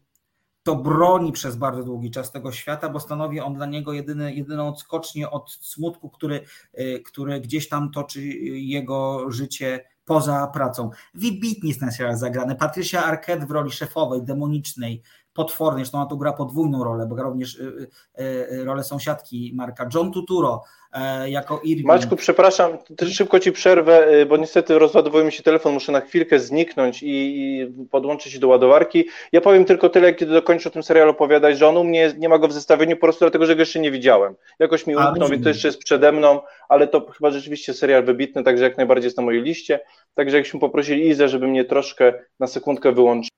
[0.64, 4.68] to broni przez bardzo długi czas tego świata, bo stanowi on dla niego jedyny, jedyną
[4.68, 6.42] odskocznię od smutku, który,
[6.74, 10.90] e, który gdzieś tam toczy jego życie poza pracą.
[11.14, 12.56] Wybitnie jest ten serial zagrany.
[12.56, 15.02] Patricia Arquette w roli szefowej, demonicznej,
[15.38, 17.88] potwornie, zresztą ona tu gra podwójną rolę, bo gra również y,
[18.20, 19.90] y, y, rolę sąsiadki Marka.
[19.94, 21.88] John Tuturo e, jako Irving.
[21.88, 22.78] Maćku, przepraszam,
[23.12, 28.34] szybko Ci przerwę, bo niestety rozładowuje mi się telefon, muszę na chwilkę zniknąć i podłączyć
[28.34, 29.06] się do ładowarki.
[29.32, 32.30] Ja powiem tylko tyle, kiedy dokończę o tym serialu opowiadać, że on u mnie nie
[32.30, 34.36] ma go w zestawieniu po prostu dlatego, że go jeszcze nie widziałem.
[34.60, 38.44] Jakoś mi umknął i to jeszcze jest przede mną, ale to chyba rzeczywiście serial wybitny,
[38.44, 39.80] także jak najbardziej jest na mojej liście.
[40.14, 43.38] Także jakbyśmy poprosili Izę, żeby mnie troszkę na sekundkę wyłączyć.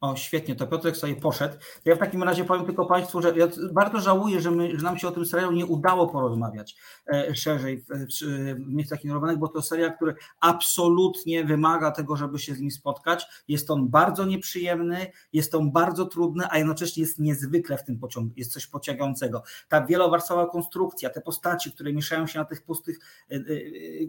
[0.00, 1.56] O, świetnie, to Piotrek sobie poszedł.
[1.84, 4.98] Ja w takim razie powiem tylko Państwu, że ja bardzo żałuję, że, my, że nam
[4.98, 8.08] się o tym serialu nie udało porozmawiać e, szerzej w, w,
[8.54, 13.26] w miejscach inorowanych, bo to serial, który absolutnie wymaga tego, żeby się z nim spotkać.
[13.48, 18.34] Jest on bardzo nieprzyjemny, jest on bardzo trudny, a jednocześnie jest niezwykle w tym pociągu,
[18.36, 19.42] jest coś pociągającego.
[19.68, 22.98] Ta wielowarstwowa konstrukcja, te postaci, które mieszają się na tych pustych
[23.30, 23.40] e, e,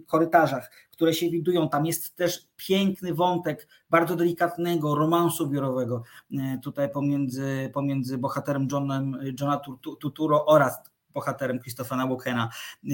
[0.07, 6.89] korytarzach, które się widują, tam jest też piękny wątek bardzo delikatnego romansu biurowego e, tutaj
[6.91, 9.61] pomiędzy, pomiędzy bohaterem Johnem, Johna
[9.99, 10.79] Tuturo oraz
[11.13, 12.49] bohaterem Christophera Walkena.
[12.85, 12.89] E,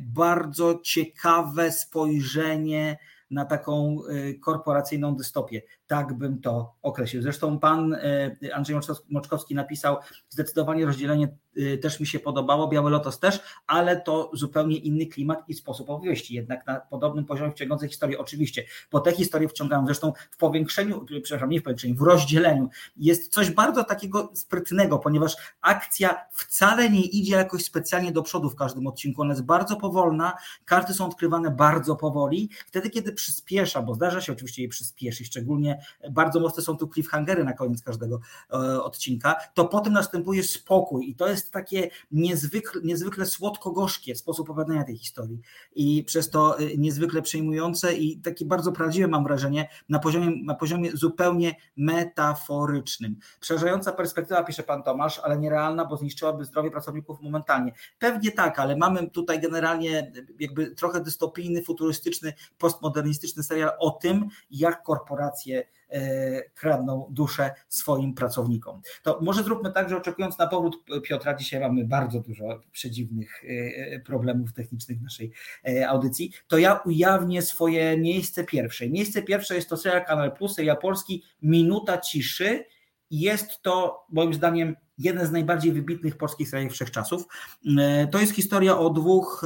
[0.00, 2.98] bardzo ciekawe spojrzenie
[3.30, 5.62] na taką e, korporacyjną dystopię.
[5.86, 7.22] Tak bym to określił.
[7.22, 7.96] Zresztą pan
[8.52, 8.76] Andrzej
[9.08, 9.96] Moczkowski napisał
[10.28, 15.48] zdecydowanie rozdzielenie Y, też mi się podobało, Biały Lotos też, ale to zupełnie inny klimat
[15.48, 20.12] i sposób opowieści, jednak na podobnym poziomie wciągającej historii, oczywiście, bo te historie wciągają, zresztą
[20.30, 26.26] w powiększeniu, przepraszam, nie w powiększeniu, w rozdzieleniu jest coś bardzo takiego sprytnego, ponieważ akcja
[26.32, 30.32] wcale nie idzie jakoś specjalnie do przodu w każdym odcinku, ona jest bardzo powolna,
[30.64, 35.73] karty są odkrywane bardzo powoli, wtedy kiedy przyspiesza, bo zdarza się oczywiście jej przyspieszyć, szczególnie
[36.10, 38.20] bardzo mocne są tu cliffhangery na koniec każdego
[38.52, 44.84] e, odcinka, to potem następuje spokój i to jest takie niezwykle, niezwykle słodko-gorzkie sposób opowiadania
[44.84, 45.40] tej historii
[45.74, 50.54] i przez to y, niezwykle przejmujące i takie bardzo prawdziwe mam wrażenie na poziomie, na
[50.54, 53.16] poziomie zupełnie metaforycznym.
[53.40, 57.72] Przerażająca perspektywa, pisze pan Tomasz, ale nierealna, bo zniszczyłaby zdrowie pracowników momentalnie.
[57.98, 64.82] Pewnie tak, ale mamy tutaj generalnie jakby trochę dystopijny, futurystyczny, postmodernistyczny serial o tym, jak
[64.82, 65.63] korporacje E,
[66.54, 68.80] kradną duszę swoim pracownikom.
[69.02, 74.00] To może zróbmy tak, że oczekując na powrót Piotra, dzisiaj mamy bardzo dużo przedziwnych e,
[74.00, 75.32] problemów technicznych w naszej
[75.68, 78.88] e, audycji, to ja ujawnię swoje miejsce pierwsze.
[78.88, 82.64] Miejsce pierwsze jest to serial Kanal Plus, ja polski Minuta Ciszy.
[83.10, 87.26] Jest to moim zdaniem jeden z najbardziej wybitnych polskich seriali wszechczasów.
[88.10, 89.44] To jest historia o dwóch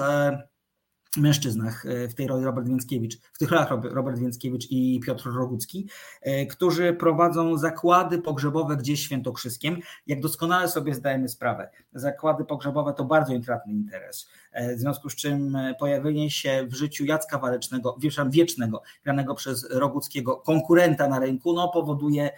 [1.17, 5.89] mężczyznach e, w tej roli Robert Więckiewicz, w tych rolach Robert Więckiewicz i Piotr Rogucki,
[6.23, 9.81] e, którzy prowadzą zakłady pogrzebowe gdzieś świętokrzyskiem.
[10.07, 15.15] Jak doskonale sobie zdajemy sprawę, zakłady pogrzebowe to bardzo intratny interes, e, w związku z
[15.15, 17.97] czym pojawienie się w życiu Jacka Walecznego,
[18.31, 22.31] wiecznego, granego przez Roguckiego konkurenta na rynku, no powoduje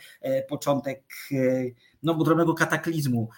[0.48, 1.04] początek
[2.02, 3.28] no, drobnego kataklizmu,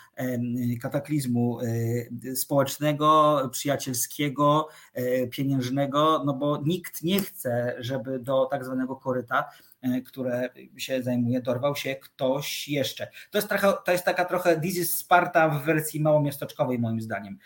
[0.82, 8.96] kataklizmu e, społecznego, przyjacielskiego, e, pieniężnego, no bo nikt nie chce, żeby do tak zwanego
[8.96, 9.44] koryta
[9.82, 13.08] E, które się zajmuje, dorwał się ktoś jeszcze.
[13.30, 17.38] To jest, trochę, to jest taka trochę This is Sparta w wersji małomiasteczkowej moim zdaniem.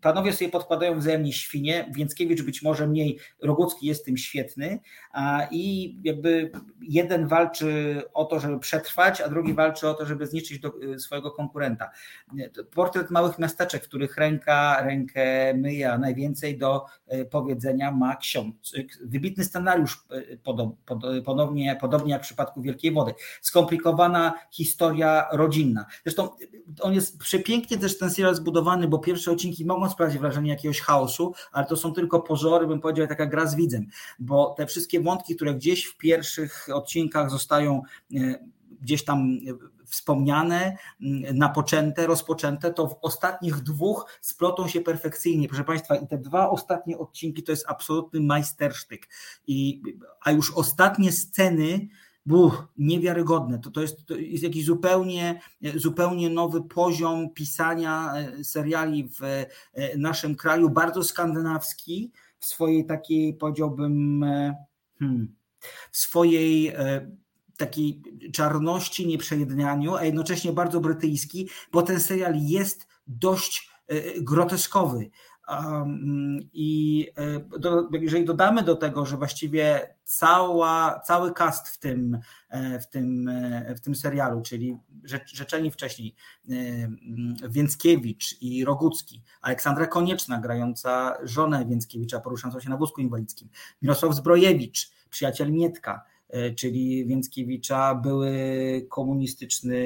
[0.00, 4.78] Panowie sobie podkładają wzajemnie świnie, Więckiewicz być może mniej, Rogucki jest tym świetny
[5.12, 6.50] a i jakby
[6.88, 10.98] jeden walczy o to, żeby przetrwać, a drugi walczy o to, żeby zniszczyć do, e,
[10.98, 11.90] swojego konkurenta.
[12.74, 16.84] Portret małych miasteczek, w których ręka rękę myje, a najwięcej do
[17.30, 18.72] powiedzenia ma ksiądz.
[19.02, 20.04] Wybitny scenariusz
[20.42, 20.56] pod
[21.24, 23.14] ponownie, podobnie jak w przypadku Wielkiej Wody.
[23.40, 25.86] Skomplikowana historia rodzinna.
[26.04, 26.28] Zresztą
[26.80, 31.34] on jest przepięknie też ten serial zbudowany, bo pierwsze odcinki mogą sprawić wrażenie jakiegoś chaosu,
[31.52, 33.86] ale to są tylko pozory, bym powiedział, taka gra z widzem,
[34.18, 37.82] bo te wszystkie wątki, które gdzieś w pierwszych odcinkach zostają
[38.14, 38.18] e,
[38.80, 39.38] gdzieś tam
[39.86, 45.48] wspomniane, mm, napoczęte, rozpoczęte, to w ostatnich dwóch splotą się perfekcyjnie.
[45.48, 49.08] Proszę Państwa, i te dwa ostatnie odcinki to jest absolutny majstersztyk.
[49.46, 49.82] I,
[50.20, 51.88] a już ostatnie sceny,
[52.26, 53.58] Buch, niewiarygodne.
[53.58, 55.40] To, to, jest, to jest jakiś zupełnie,
[55.74, 59.46] zupełnie nowy poziom pisania e, seriali w e,
[59.98, 64.54] naszym kraju, bardzo skandynawski, w swojej takiej, powiedziałbym, e,
[64.98, 65.34] hmm,
[65.90, 67.10] w swojej e,
[67.56, 75.10] takiej czarności, nieprzejednianiu, a jednocześnie bardzo brytyjski, bo ten serial jest dość e, groteskowy.
[76.52, 82.80] I e, do, jeżeli dodamy do tego, że właściwie cała, cały cast w tym, e,
[82.80, 83.30] w, tym,
[83.76, 84.78] w tym serialu, czyli
[85.26, 86.14] rzeczeni wcześniej
[87.48, 93.48] Więckiewicz i Rogucki, Aleksandra Konieczna grająca żonę Więckiewicza poruszającą się na wózku inwalidzkim,
[93.82, 96.13] Mirosław Zbrojewicz, przyjaciel Mietka, E,
[96.56, 98.32] czyli Więckiewicza, były
[98.88, 99.76] komunistyczny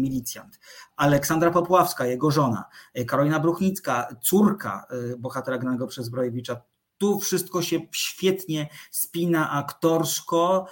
[0.00, 0.60] milicjant.
[0.96, 2.64] Aleksandra Popławska, jego żona,
[2.94, 6.62] e, Karolina Bruchnicka, córka e, bohatera granego przez Zbrojewicza,
[6.98, 10.66] tu wszystko się świetnie spina aktorsko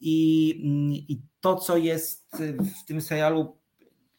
[0.00, 2.36] i, mm, i to, co jest
[2.82, 3.56] w tym serialu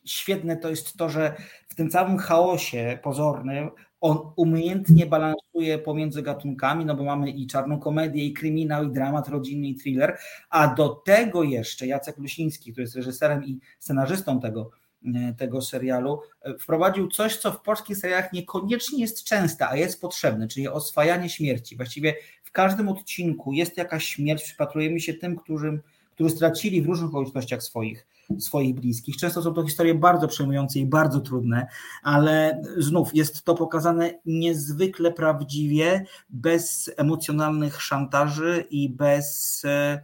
[0.06, 1.36] świetne, to jest to, że
[1.74, 3.70] w tym całym chaosie pozornym
[4.02, 9.28] on umiejętnie balansuje pomiędzy gatunkami, no bo mamy i czarną komedię, i kryminał, i dramat
[9.28, 10.18] rodzinny, i thriller,
[10.50, 14.72] a do tego jeszcze Jacek Lusiński, który jest reżyserem i scenarzystą tego,
[15.16, 20.02] e, tego serialu, e, wprowadził coś, co w polskich serialach niekoniecznie jest częste, a jest
[20.02, 21.76] potrzebne, czyli oswajanie śmierci.
[21.76, 25.82] Właściwie w każdym odcinku jest jakaś śmierć, przypatrujemy się tym, którym,
[26.12, 28.08] którzy stracili w różnych okolicznościach swoich
[28.41, 29.17] swoich bliskich.
[29.17, 31.67] Często są to historie bardzo przejmujące i bardzo trudne,
[32.04, 40.02] ale znów jest to pokazane niezwykle prawdziwie, bez emocjonalnych szantaży i bez e,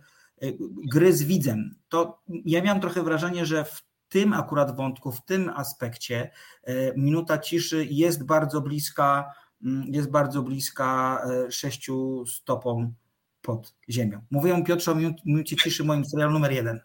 [0.92, 1.76] gry z widzem.
[1.90, 6.32] To ja miałam trochę wrażenie, że w tym akurat wątku, w tym aspekcie
[6.64, 12.94] e, minuta ciszy jest bardzo bliska, mm, jest bardzo bliska e, sześciu stopom
[13.42, 14.22] pod ziemią.
[14.32, 16.80] Mówię Piotrze o minucie ciszy moim serialu numer jeden.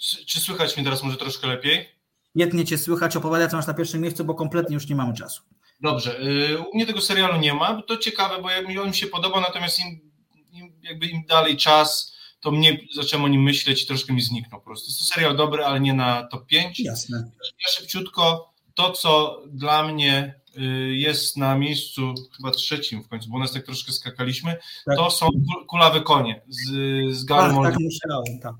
[0.00, 1.88] Czy, czy słychać mnie teraz może troszkę lepiej?
[2.34, 5.42] Jednie cię słychać, opowiadaj co masz na pierwszym miejscu, bo kompletnie już nie mamy czasu.
[5.80, 9.40] Dobrze, y, u mnie tego serialu nie ma, to ciekawe, bo mi on się podoba,
[9.40, 10.10] natomiast im,
[10.52, 14.60] im, jakby im dalej czas, to mnie zacząłem o nim myśleć i troszkę mi zniknął
[14.60, 14.88] po prostu.
[14.88, 16.80] Jest to serial dobry, ale nie na top 5.
[16.80, 17.30] Jasne.
[17.42, 20.60] Ja szybciutko, to co dla mnie y,
[20.94, 24.96] jest na miejscu chyba trzecim w końcu, bo u nas tak troszkę skakaliśmy, tak.
[24.96, 25.28] to są
[25.66, 26.70] kulawe konie z,
[27.16, 28.54] z Galą tak, tak, myślałem, tak.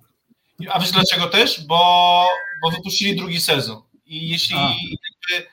[0.71, 1.67] A wiesz dlaczego też?
[1.67, 2.27] Bo,
[2.63, 3.83] bo wypuścili drugi sezon.
[4.07, 5.51] I jeśli jakby,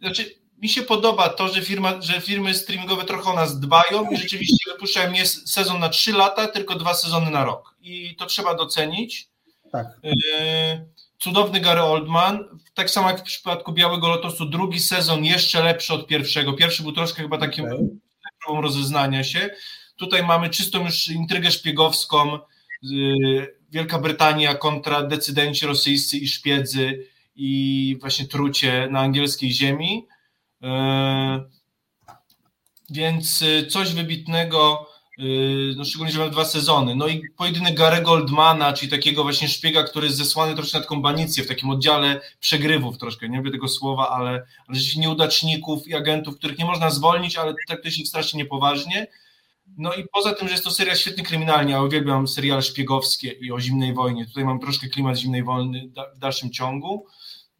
[0.00, 4.16] znaczy mi się podoba to, że, firma, że firmy streamingowe trochę o nas dbają i
[4.16, 7.74] rzeczywiście wypuszczają nie sezon na 3 lata, tylko dwa sezony na rok.
[7.82, 9.28] I to trzeba docenić.
[9.72, 9.86] Tak.
[10.04, 10.84] E,
[11.18, 12.44] cudowny Gary Oldman.
[12.74, 16.52] Tak samo jak w przypadku Białego Lotosu, drugi sezon jeszcze lepszy od pierwszego.
[16.52, 17.88] Pierwszy był troszkę chyba takim okay.
[18.44, 19.50] próbą rozeznania się.
[19.96, 22.38] Tutaj mamy czystą już intrygę szpiegowską.
[23.70, 27.06] Wielka Brytania kontra decydenci rosyjscy i szpiedzy
[27.36, 30.06] i właśnie trucie na angielskiej ziemi.
[30.62, 31.44] E,
[32.90, 34.86] więc e, coś wybitnego,
[35.18, 35.22] e,
[35.76, 36.94] no szczególnie, że mamy dwa sezony.
[36.94, 41.02] No i pojedynek Garego Goldmana, czyli takiego właśnie szpiega, który jest zesłany troszkę na taką
[41.02, 44.30] banicję w takim oddziale przegrywów troszkę, nie lubię tego słowa, ale,
[44.68, 49.06] ale nieudaczników i agentów, których nie można zwolnić, ale traktuje się strasznie niepoważnie.
[49.78, 53.52] No i poza tym, że jest to serial świetny kryminalnie, a uwielbiam seriale szpiegowskie i
[53.52, 57.06] o zimnej wojnie, tutaj mam troszkę klimat zimnej wojny w dalszym ciągu,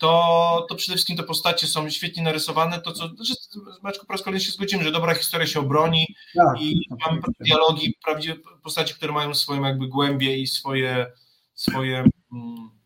[0.01, 3.35] to, to przede wszystkim te postacie są świetnie narysowane, to co, że
[3.83, 7.95] Maczku po raz kolejny się zgodzimy, że dobra historia się obroni tak, i mamy dialogi,
[8.05, 11.13] prawdziwe postacie, które mają swoją jakby głębię i swoje,
[11.55, 12.80] swoje mm,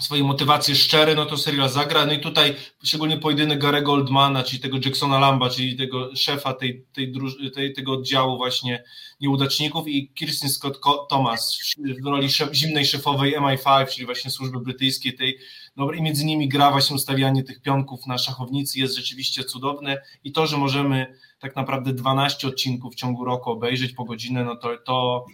[0.00, 2.06] swoje motywacje szczere, no to serial zagra.
[2.06, 2.54] No i tutaj
[2.84, 7.12] szczególnie pojedynek Garego Oldmana, czyli tego Jacksona Lamba, czyli tego szefa tej, tej,
[7.54, 8.84] tej, tego oddziału właśnie
[9.20, 11.58] nieudaczników i Kirsten Scott Thomas
[12.02, 15.38] w roli szef, zimnej szefowej MI5, czyli właśnie służby brytyjskiej tej,
[15.76, 20.32] no i między nimi gra właśnie ustawianie tych pionków na szachownicy jest rzeczywiście cudowne i
[20.32, 24.76] to, że możemy tak naprawdę 12 odcinków w ciągu roku obejrzeć po godzinę, no to,
[24.86, 25.26] to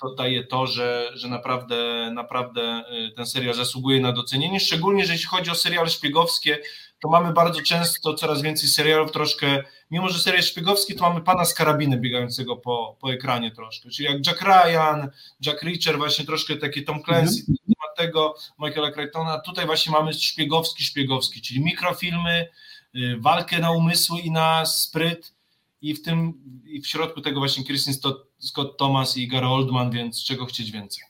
[0.00, 5.12] to daje to, że, że naprawdę, naprawdę y, ten serial zasługuje na docenienie, szczególnie, że
[5.12, 6.58] jeśli chodzi o seriale szpiegowskie,
[7.00, 11.44] to mamy bardzo często coraz więcej serialów troszkę, mimo że serial szpiegowski, to mamy pana
[11.44, 15.10] z karabiny biegającego po, po ekranie troszkę, czyli jak Jack Ryan,
[15.46, 17.96] Jack Reacher, właśnie troszkę taki Tom Clancy, mm -hmm.
[17.96, 22.48] tego Michaela Crichtona, tutaj właśnie mamy szpiegowski, szpiegowski, czyli mikrofilmy,
[22.96, 25.39] y, walkę na umysły i na spryt
[25.82, 26.32] i w tym,
[26.64, 27.94] i w środku tego właśnie Kristen
[28.38, 31.04] Scott Thomas i Gary Oldman, więc czego chcieć więcej?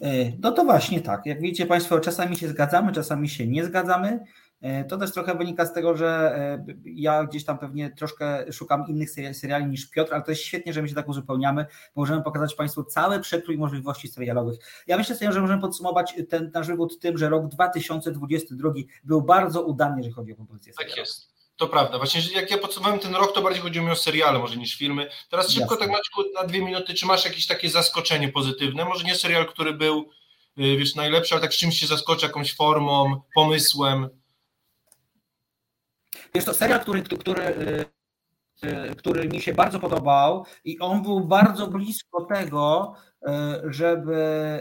[0.00, 1.26] E, no to właśnie tak.
[1.26, 4.24] Jak widzicie Państwo, czasami się zgadzamy, czasami się nie zgadzamy.
[4.62, 8.84] E, to też trochę wynika z tego, że e, ja gdzieś tam pewnie troszkę szukam
[8.88, 12.54] innych seriali niż Piotr, ale to jest świetnie, że my się tak uzupełniamy, możemy pokazać
[12.54, 14.58] Państwu cały przekrój możliwości serialowych.
[14.86, 18.72] Ja myślę sobie, że możemy podsumować ten nasz wywód tym, że rok 2022
[19.04, 21.31] był bardzo udany, jeżeli chodzi o propozycje Tak jest.
[21.62, 21.98] To prawda.
[21.98, 25.08] Właśnie jak ja podsumowałem ten rok, to bardziej chodziło mi o seriale może niż filmy.
[25.30, 25.86] Teraz szybko, Jasne.
[25.86, 28.84] tak Maćku, na dwie minuty, czy masz jakieś takie zaskoczenie pozytywne?
[28.84, 30.10] Może nie serial, który był,
[30.58, 34.08] y, wiesz, najlepszy, ale tak czymś się zaskoczy, jakąś formą, pomysłem?
[36.34, 37.84] Jest to serial, który, który, y,
[38.64, 42.94] y, który mi się bardzo podobał i on był bardzo blisko tego,
[43.64, 44.60] żeby,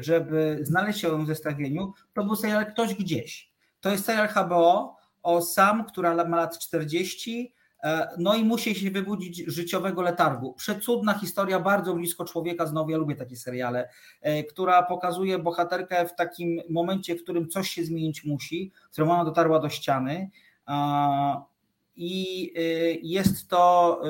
[0.00, 1.92] żeby znaleźć się w zestawieniu.
[2.14, 3.52] To był serial Ktoś Gdzieś.
[3.80, 7.54] To jest serial HBO, o Sam, która ma lat 40,
[7.84, 10.54] e, no i musi się wybudzić życiowego letargu.
[10.54, 13.88] Przecudna historia, bardzo blisko człowieka, znowu ja lubię takie seriale,
[14.20, 19.10] e, która pokazuje bohaterkę w takim momencie, w którym coś się zmienić musi, z którą
[19.10, 20.30] ona dotarła do ściany
[21.96, 22.60] i e,
[23.02, 24.00] jest to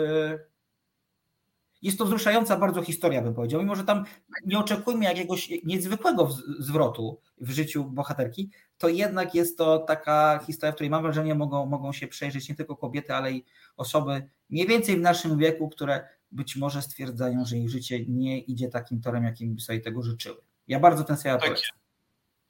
[1.82, 3.60] jest to wzruszająca bardzo historia, bym powiedział.
[3.60, 4.04] Mimo, że tam
[4.44, 6.28] nie oczekujmy jakiegoś niezwykłego
[6.58, 11.66] zwrotu w życiu bohaterki, to jednak jest to taka historia, w której mam wrażenie, mogą,
[11.66, 13.44] mogą się przejrzeć nie tylko kobiety, ale i
[13.76, 18.68] osoby mniej więcej w naszym wieku, które być może stwierdzają, że ich życie nie idzie
[18.68, 20.36] takim torem, jakim by sobie tego życzyły.
[20.68, 21.78] Ja bardzo ten serial tak, polecam.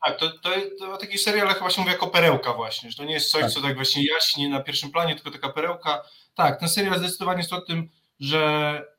[0.04, 3.04] Tak, to, to, to o takich serialach chyba się mówi jako perełka właśnie, że to
[3.04, 3.50] nie jest coś, tak.
[3.50, 6.02] co tak właśnie jaśni na pierwszym planie, tylko taka perełka.
[6.34, 7.88] Tak, ten serial zdecydowanie jest o tym,
[8.20, 8.91] że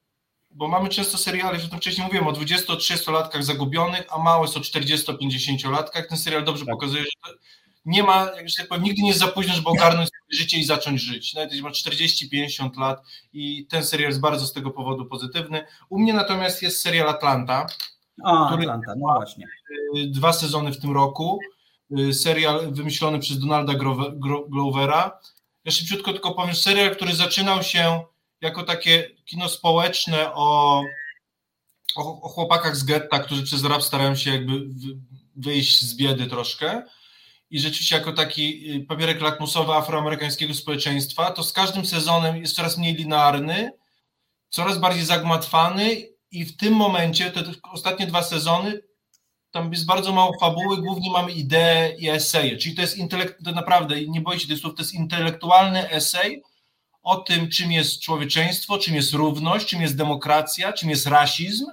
[0.56, 4.60] bo mamy często seriale, że to wcześniej mówiłem o 20-30-latkach zagubionych, a mało jest o
[4.60, 6.08] 40-50-latkach.
[6.10, 6.74] Ten serial dobrze tak.
[6.74, 7.34] pokazuje, że
[7.86, 10.64] nie ma, jak się tak powiem, nigdy nie jest za późno, żeby ogarnąć życie i
[10.64, 11.34] zacząć żyć.
[11.34, 15.66] Nawet jeśli ma 40-50 lat i ten serial jest bardzo z tego powodu pozytywny.
[15.90, 17.66] U mnie natomiast jest serial Atlanta.
[18.24, 19.46] O, Atlanta, no właśnie.
[19.98, 21.40] Y, dwa sezony w tym roku.
[22.00, 23.74] Y, serial wymyślony przez Donalda
[24.50, 25.20] Glovera.
[25.66, 28.04] Ja szybciutko tylko powiem, serial, który zaczynał się
[28.44, 30.82] jako takie kino społeczne o,
[31.96, 34.62] o, o chłopakach z getta, którzy przez rap starają się jakby
[35.36, 36.84] wyjść z biedy troszkę.
[37.50, 42.78] I rzeczywiście jako taki y, papierek lakmusowy afroamerykańskiego społeczeństwa, to z każdym sezonem jest coraz
[42.78, 43.72] mniej linearny,
[44.50, 48.80] coraz bardziej zagmatwany i w tym momencie, te ostatnie dwa sezony,
[49.52, 53.52] tam jest bardzo mało fabuły, głównie mamy idee i eseje, czyli to jest intelekt, to
[53.52, 56.44] naprawdę, nie się tych słów, to jest intelektualny esej
[57.04, 61.66] o tym, czym jest człowieczeństwo, czym jest równość, czym jest demokracja, czym jest rasizm.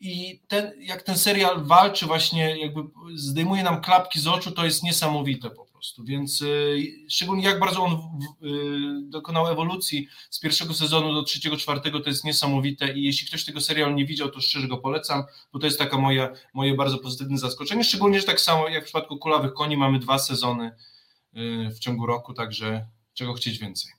[0.00, 2.80] I ten, jak ten serial walczy, właśnie jakby
[3.14, 6.04] zdejmuje nam klapki z oczu, to jest niesamowite po prostu.
[6.04, 12.00] Więc y, szczególnie jak bardzo on y, dokonał ewolucji z pierwszego sezonu do trzeciego, czwartego,
[12.00, 12.92] to jest niesamowite.
[12.92, 15.98] I jeśli ktoś tego serialu nie widział, to szczerze go polecam, bo to jest taka
[15.98, 17.84] moja, moje bardzo pozytywne zaskoczenie.
[17.84, 20.66] Szczególnie, że tak samo jak w przypadku Kulawych Koni mamy dwa sezony
[21.36, 22.86] y, w ciągu roku, także
[23.18, 23.92] czego chcieć więcej.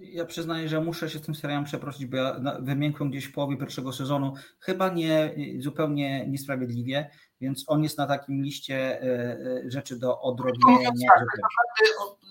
[0.00, 3.56] Ja przyznaję, że muszę się z tym serialem przeprosić, bo ja wymiękłem gdzieś w połowie
[3.56, 9.98] pierwszego sezonu, chyba nie zupełnie niesprawiedliwie, więc on jest na takim liście e, e, rzeczy
[9.98, 10.90] do odrobienia.
[11.08, 11.24] Tak,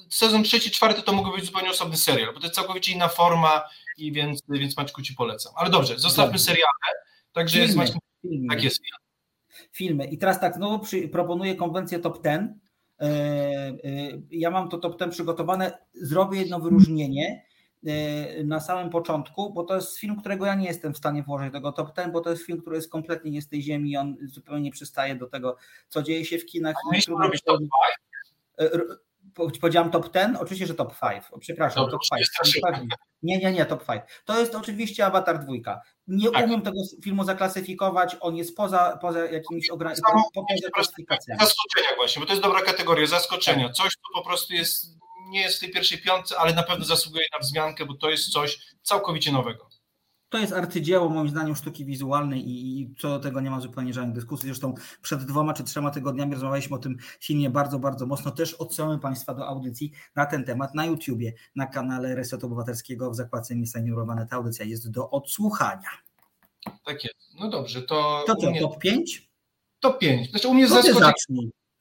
[0.10, 3.64] sezon trzeci, czwarty to mógłby być zupełnie osobny serial, bo to jest całkowicie inna forma
[3.98, 5.54] i więc, więc Maćku ci polecam.
[5.56, 6.46] Ale dobrze, zostawmy dobrze.
[6.46, 6.72] seriale.
[7.32, 8.48] Także filmy, jest Maćku, filmy.
[8.50, 8.82] tak jest.
[9.72, 10.06] Filmy.
[10.06, 12.65] I teraz tak, znowu proponuję konwencję top 10 e,
[14.32, 17.46] ja mam to top ten przygotowane, zrobię jedno wyróżnienie
[17.88, 21.48] e, na samym początku, bo to jest film, którego ja nie jestem w stanie włożyć
[21.48, 23.98] do tego top ten, bo to jest film, który jest kompletnie nie z tej ziemi,
[23.98, 25.58] on zupełnie nie przystaje do tego,
[25.90, 26.76] co dzieje się w kinach.
[27.08, 27.62] robić top
[29.36, 30.38] Powiedziałam top 10?
[30.40, 31.24] Oczywiście, że top 5.
[31.40, 32.28] Przepraszam, top 5.
[33.24, 34.02] Nie, nie, nie, top 5.
[34.26, 35.54] To jest oczywiście Avatar 2.
[36.08, 36.46] Nie tak.
[36.46, 40.22] umiem tego filmu zaklasyfikować, on jest poza, poza jakimiś ograniczeniami.
[41.40, 43.66] Zaskoczenia właśnie, bo to jest dobra kategoria, zaskoczenia.
[43.68, 43.76] Tak.
[43.76, 44.86] Coś, co po prostu jest,
[45.30, 48.32] nie jest w tej pierwszej piątce, ale na pewno zasługuje na wzmiankę, bo to jest
[48.32, 49.70] coś całkowicie nowego.
[50.30, 53.94] To jest arcydzieło moim zdaniem sztuki wizualnej i, i co do tego nie ma zupełnie
[53.94, 54.48] żadnej dyskusji.
[54.48, 58.32] Zresztą przed dwoma czy trzema tygodniami rozmawialiśmy o tym filmie bardzo, bardzo mocno.
[58.32, 63.16] Też odsyłamy Państwa do audycji na ten temat na YouTubie, na kanale Resetu Obywatelskiego w
[63.16, 64.28] zakładce Miejsca Neurowane.
[64.28, 65.90] Ta audycja jest do odsłuchania.
[66.86, 67.34] Tak jest.
[67.40, 68.24] No dobrze, to.
[68.28, 68.62] To co, mnie...
[68.62, 69.30] top 5?
[69.80, 70.30] Top 5.
[70.30, 71.12] Znaczy u mnie zaskoczyło.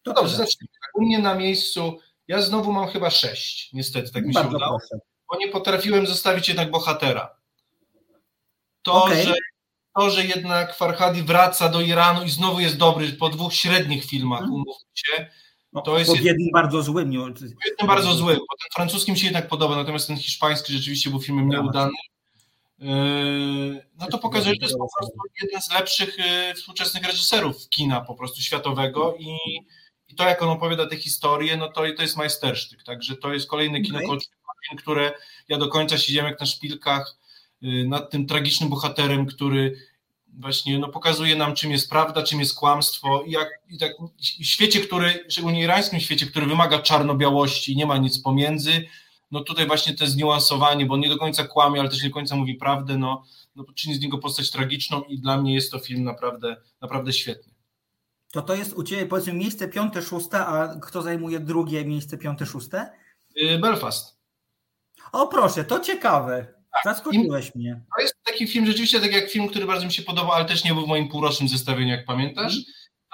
[0.02, 0.68] To dobrze, zacznij.
[0.94, 4.78] U mnie na miejscu, ja znowu mam chyba 6, niestety, tak mi się udało.
[4.78, 5.04] Proszę.
[5.32, 7.43] Bo nie potrafiłem zostawić jednak bohatera
[8.84, 9.24] to, okay.
[9.24, 9.34] że,
[9.96, 14.40] to, że jednak Farhadi wraca do Iranu i znowu jest dobry po dwóch średnich filmach,
[14.40, 14.54] hmm.
[14.54, 15.26] umówmy się.
[15.72, 17.12] No, to jest jednym bardzo złym.
[17.12, 21.20] Jednym bardzo złym, bo ten francuski mi się jednak podoba, natomiast ten hiszpański rzeczywiście był
[21.20, 21.92] filmem nieudany.
[22.78, 27.68] Yy, no to pokazuje, że to jest po prostu jeden z lepszych yy, współczesnych reżyserów
[27.68, 29.36] kina po prostu światowego i,
[30.08, 33.48] i to jak on opowiada te historie, no to, to jest majstersztyk, także to jest
[33.48, 34.18] kolejne kino, okay.
[34.78, 35.12] które
[35.48, 37.16] ja do końca siedziałem jak na szpilkach
[37.86, 39.76] nad tym tragicznym bohaterem, który
[40.38, 43.92] właśnie no, pokazuje nam, czym jest prawda, czym jest kłamstwo i, jak, i tak
[44.40, 48.84] w świecie, który, szczególnie irańskim świecie, który wymaga czarno-białości, nie ma nic pomiędzy,
[49.30, 52.36] no tutaj właśnie to zniuansowanie, bo nie do końca kłamie, ale też nie do końca
[52.36, 53.24] mówi prawdę, no,
[53.56, 57.54] no czyni z niego postać tragiczną i dla mnie jest to film naprawdę, naprawdę świetny.
[58.32, 62.46] To to jest u Ciebie powiedzmy miejsce piąte, szóste, a kto zajmuje drugie miejsce piąte,
[62.46, 62.90] szóste?
[63.42, 64.18] Y, Belfast.
[65.12, 66.53] O proszę, to ciekawe.
[66.74, 67.80] Tak, Zaskoczyłeś mnie.
[67.96, 70.64] To jest taki film, rzeczywiście tak jak film, który bardzo mi się podobał, ale też
[70.64, 72.54] nie był w moim półrocznym zestawieniu, jak pamiętasz.
[72.54, 72.64] Mm.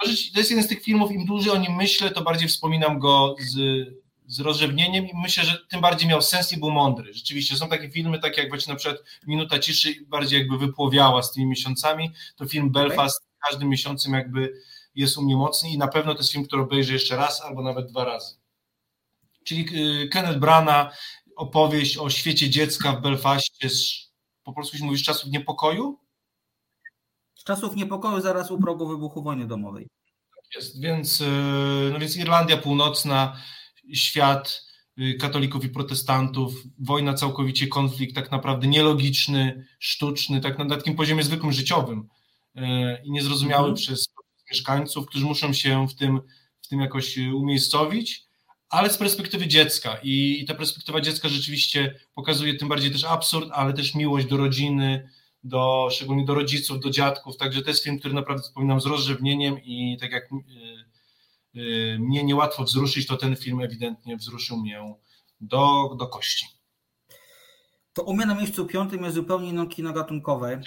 [0.03, 0.09] To
[0.39, 3.87] jest jeden z tych filmów, im dłużej o nim myślę, to bardziej wspominam go z,
[4.27, 7.13] z rozrzewnieniem i myślę, że tym bardziej miał sens i był mądry.
[7.13, 11.31] Rzeczywiście są takie filmy, takie jak właśnie na przykład Minuta Ciszy bardziej jakby wypłowiała z
[11.31, 13.49] tymi miesiącami, to film Belfast okay.
[13.49, 14.53] każdym miesiącem jakby
[14.95, 17.61] jest u mnie mocny i na pewno to jest film, który obejrzę jeszcze raz albo
[17.61, 18.35] nawet dwa razy.
[19.43, 19.65] Czyli
[20.03, 20.91] y, Kenneth Brana,
[21.35, 24.11] opowieść o świecie dziecka w Belfaście, z,
[24.43, 25.99] po polsku się mówi z czasów niepokoju?
[27.35, 29.87] Z czasów niepokoju zaraz u progu wybuchu wojny domowej.
[30.35, 31.25] Tak jest, więc, y,
[31.93, 33.37] no więc Irlandia Północna,
[33.93, 34.65] świat
[34.99, 41.23] y, katolików i protestantów, wojna całkowicie, konflikt tak naprawdę nielogiczny, sztuczny, tak na takim poziomie
[41.23, 42.07] zwykłym życiowym
[43.03, 43.75] i niezrozumiały mhm.
[43.75, 44.07] przez
[44.51, 46.21] mieszkańców, którzy muszą się w tym,
[46.61, 48.30] w tym jakoś umiejscowić,
[48.71, 49.97] ale z perspektywy dziecka.
[50.03, 55.09] I ta perspektywa dziecka rzeczywiście pokazuje tym bardziej też absurd, ale też miłość do rodziny,
[55.43, 57.37] do, szczególnie do rodziców, do dziadków.
[57.37, 62.23] Także to jest film, który naprawdę wspominam z rozrzewnieniem i tak jak y, y, mnie
[62.23, 64.95] niełatwo wzruszyć, to ten film ewidentnie wzruszył mnie
[65.41, 66.45] do, do kości.
[67.93, 70.61] To u mnie na miejscu piątym jest zupełnie inną kino gatunkowe.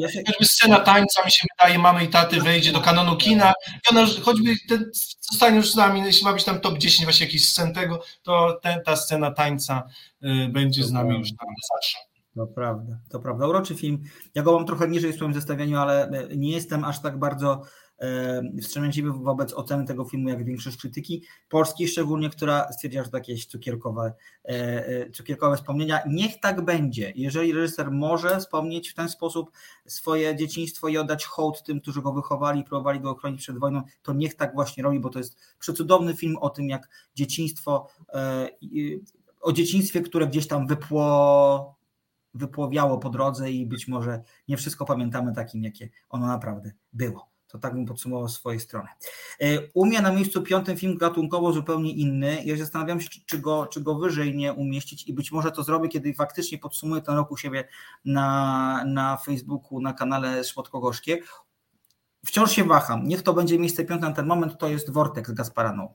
[0.00, 0.22] Ja się...
[0.42, 4.54] Scena tańca mi się wydaje, mamy i taty wejdzie do kanonu kina i ona choćby
[4.68, 4.90] ten,
[5.30, 8.58] zostanie już z nami, jeśli ma być tam top 10 właśnie jakiś scen tego, to
[8.62, 9.82] ten, ta scena tańca
[10.24, 11.98] y, będzie z nami już tam zawsze.
[12.36, 13.46] To prawda, to prawda.
[13.46, 14.02] Uroczy film.
[14.34, 17.62] Ja go mam trochę niżej w swoim zestawieniu, ale y, nie jestem aż tak bardzo
[18.62, 23.46] wstrzemięźliwy wobec oceny tego filmu, jak większość krytyki polskiej, szczególnie, która stwierdziła, że to jakieś
[23.46, 24.12] cukierkowe,
[24.44, 24.48] e,
[24.86, 26.00] e, cukierkowe wspomnienia.
[26.08, 27.12] Niech tak będzie.
[27.16, 29.50] Jeżeli reżyser może wspomnieć w ten sposób
[29.86, 33.82] swoje dzieciństwo i oddać hołd tym, którzy go wychowali i próbowali go ochronić przed wojną,
[34.02, 38.48] to niech tak właśnie robi, bo to jest przecudowny film o tym, jak dzieciństwo, e,
[39.40, 41.76] o dzieciństwie, które gdzieś tam wypło,
[42.34, 47.33] wypłowiało po drodze i być może nie wszystko pamiętamy takim, jakie ono naprawdę było.
[47.54, 48.88] To tak bym podsumował z swojej strony.
[49.40, 52.42] E, u mnie na miejscu piątym film gatunkowo zupełnie inny.
[52.44, 55.88] Ja zastanawiam się, czy go, czy go wyżej nie umieścić i być może to zrobię,
[55.88, 57.68] kiedy faktycznie podsumuję ten rok u siebie
[58.04, 61.18] na, na Facebooku, na kanale Szmotko-Gorzkie.
[62.26, 63.08] Wciąż się waham.
[63.08, 65.94] Niech to będzie miejsce piąte na ten moment, to jest Vortex Gasparaną.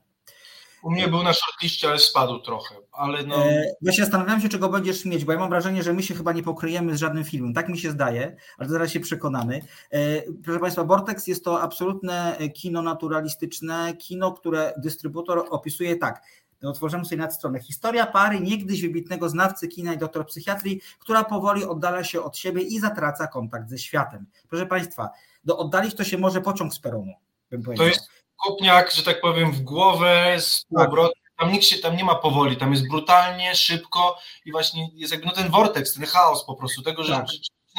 [0.82, 2.74] U mnie był na shortliście, ale spadł trochę.
[2.92, 3.36] Ale no...
[3.36, 6.14] E, ja się zastanawiam się, czego będziesz mieć, bo ja mam wrażenie, że my się
[6.14, 7.54] chyba nie pokryjemy z żadnym filmem.
[7.54, 9.60] Tak mi się zdaje, ale zaraz się przekonamy.
[9.90, 16.22] E, proszę Państwa, Vortex jest to absolutne kino naturalistyczne, kino, które dystrybutor opisuje tak.
[16.62, 17.60] Otworzymy sobie nad stronę.
[17.60, 22.62] Historia pary niegdyś wybitnego znawcy kina i doktor psychiatrii, która powoli oddala się od siebie
[22.62, 24.26] i zatraca kontakt ze światem.
[24.48, 25.10] Proszę Państwa,
[25.44, 27.12] do oddalić to się może pociąg z peronu.
[27.50, 27.86] Bym powiedział.
[27.86, 28.10] To jest
[28.44, 30.90] kopniak, że tak powiem, w głowę, z tak.
[31.38, 35.26] Tam nikt się, tam nie ma powoli, tam jest brutalnie, szybko i właśnie jest jakby
[35.26, 37.26] no ten vortex, ten chaos po prostu, tego, że, tak.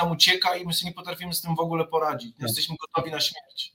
[0.01, 2.35] nam ucieka i my sobie nie potrafimy z tym w ogóle poradzić.
[2.35, 2.47] Tak.
[2.47, 3.73] Jesteśmy gotowi na śmierć.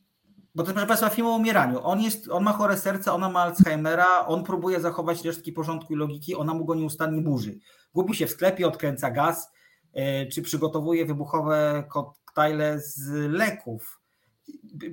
[0.55, 1.81] Bo to proszę Państwa, film o umieraniu.
[1.85, 5.97] On, jest, on ma chore serce, ona ma Alzheimera, on próbuje zachować resztki porządku i
[5.97, 7.59] logiki, ona mu go nieustannie burzy.
[7.95, 9.53] Gubi się w sklepie, odkręca gaz,
[9.95, 14.01] yy, czy przygotowuje wybuchowe koktajle z leków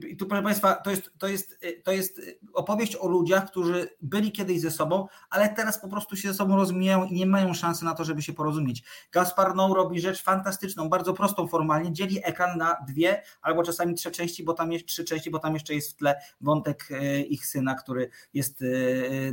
[0.10, 2.22] i tu, proszę Państwa, to jest, to, jest, to jest
[2.54, 6.56] opowieść o ludziach, którzy byli kiedyś ze sobą, ale teraz po prostu się ze sobą
[6.56, 8.84] rozmijają i nie mają szansy na to, żeby się porozumieć.
[9.12, 14.12] Gaspar Noe robi rzecz fantastyczną, bardzo prostą formalnie, dzieli ekran na dwie albo czasami trzy
[14.12, 17.46] części, bo tam jest trzy części, bo tam jeszcze jest w tle wątek e, ich
[17.46, 18.64] syna, który jest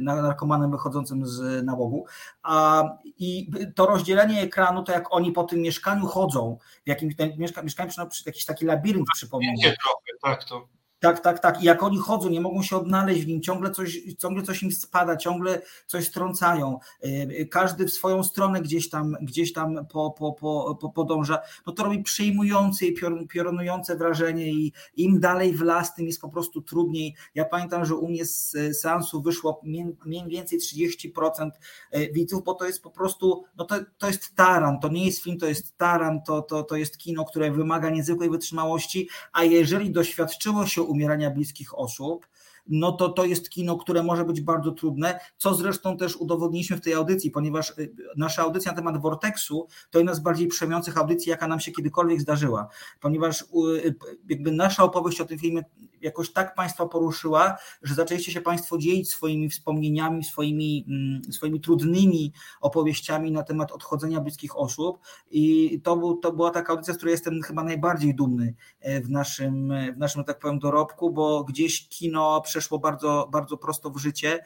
[0.01, 2.05] narkomanem wychodzącym z nałogu.
[2.43, 7.63] A, I to rozdzielenie ekranu, to jak oni po tym mieszkaniu chodzą, w jakimś mieszka,
[7.63, 7.91] mieszkaniu,
[8.27, 9.53] jakiś taki labirynt przypomina.
[9.63, 10.69] trochę, tak, to
[11.01, 11.63] tak, tak, tak.
[11.63, 14.73] I jak oni chodzą, nie mogą się odnaleźć w nim, ciągle coś, ciągle coś im
[14.73, 16.79] spada, ciągle coś strącają.
[17.05, 21.39] Y, każdy w swoją stronę gdzieś tam, gdzieś tam po, po, po, po podąża.
[21.67, 22.95] No to robi przejmujące i
[23.29, 27.15] piorunujące wrażenie i im dalej w las, tym jest po prostu trudniej.
[27.35, 29.61] Ja pamiętam, że u mnie z seansu wyszło
[30.05, 31.51] mniej więcej 30%
[31.95, 35.23] y, widzów, bo to jest po prostu, no to, to jest taran, to nie jest
[35.23, 39.91] film, to jest taran, to, to, to jest kino, które wymaga niezwykłej wytrzymałości, a jeżeli
[39.91, 42.27] doświadczyło się umierania bliskich osób,
[42.71, 46.81] no to to jest kino, które może być bardzo trudne, co zresztą też udowodniliśmy w
[46.81, 51.31] tej audycji, ponieważ y, nasza audycja na temat Vortexu to jedna z bardziej przemiających audycji,
[51.31, 52.69] jaka nam się kiedykolwiek zdarzyła,
[53.01, 53.95] ponieważ y,
[54.29, 55.63] jakby nasza opowieść o tym filmie
[56.01, 62.33] jakoś tak Państwa poruszyła, że zaczęliście się Państwo dzielić swoimi wspomnieniami, swoimi, mm, swoimi trudnymi
[62.61, 64.99] opowieściami na temat odchodzenia bliskich osób
[65.31, 69.11] i to, był, to była taka audycja, z której jestem chyba najbardziej dumny e, w
[69.11, 74.39] naszym, w naszym, tak powiem, dorobku, bo gdzieś kino przeszło bardzo, bardzo prosto w życie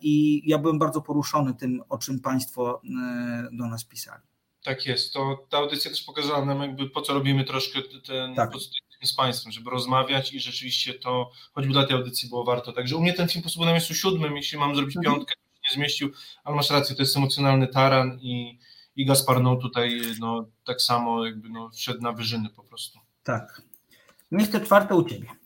[0.00, 4.22] i ja byłem bardzo poruszony tym, o czym Państwo e, do nas pisali.
[4.64, 5.12] Tak jest.
[5.12, 8.50] To ta audycja też pokazała nam, jakby po co robimy troszkę ten tak
[9.02, 12.72] z Państwem, żeby rozmawiać i rzeczywiście to, choćby dla tej audycji było warto.
[12.72, 15.14] Także u mnie ten film po prostu na miejscu siódmym, jeśli mam zrobić mhm.
[15.14, 16.10] piątkę, nie zmieścił,
[16.44, 18.58] ale masz rację, to jest emocjonalny taran i,
[18.96, 22.98] i Gaspar No tutaj no, tak samo jakby no, wszedł na wyżyny po prostu.
[23.22, 23.62] Tak.
[24.30, 25.43] Miejsce czwarte u Ciebie.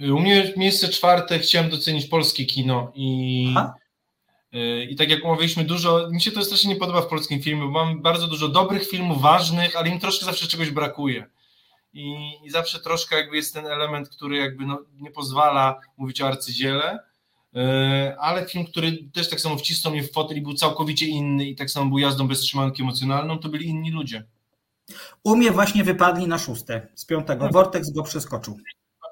[0.00, 3.74] U mnie miejsce czwarte chciałem docenić polskie kino i Aha.
[4.54, 7.62] Y, I tak jak mówiliśmy, dużo, mi się to strasznie nie podoba w polskim filmie,
[7.62, 11.26] bo mam bardzo dużo dobrych filmów, ważnych, ale im troszkę zawsze czegoś brakuje
[11.92, 16.26] i, i zawsze troszkę jakby jest ten element, który jakby no, nie pozwala mówić o
[16.26, 16.98] arcydziele,
[17.54, 21.44] e, ale film, który też tak samo wcisnął mnie w fotel i był całkowicie inny
[21.44, 24.24] i tak samo był jazdą bez trzymanki emocjonalną, to byli inni ludzie.
[25.24, 27.46] U mnie właśnie wypadli na szóste z piątego.
[27.46, 27.52] Mhm.
[27.52, 28.58] Vortex go przeskoczył.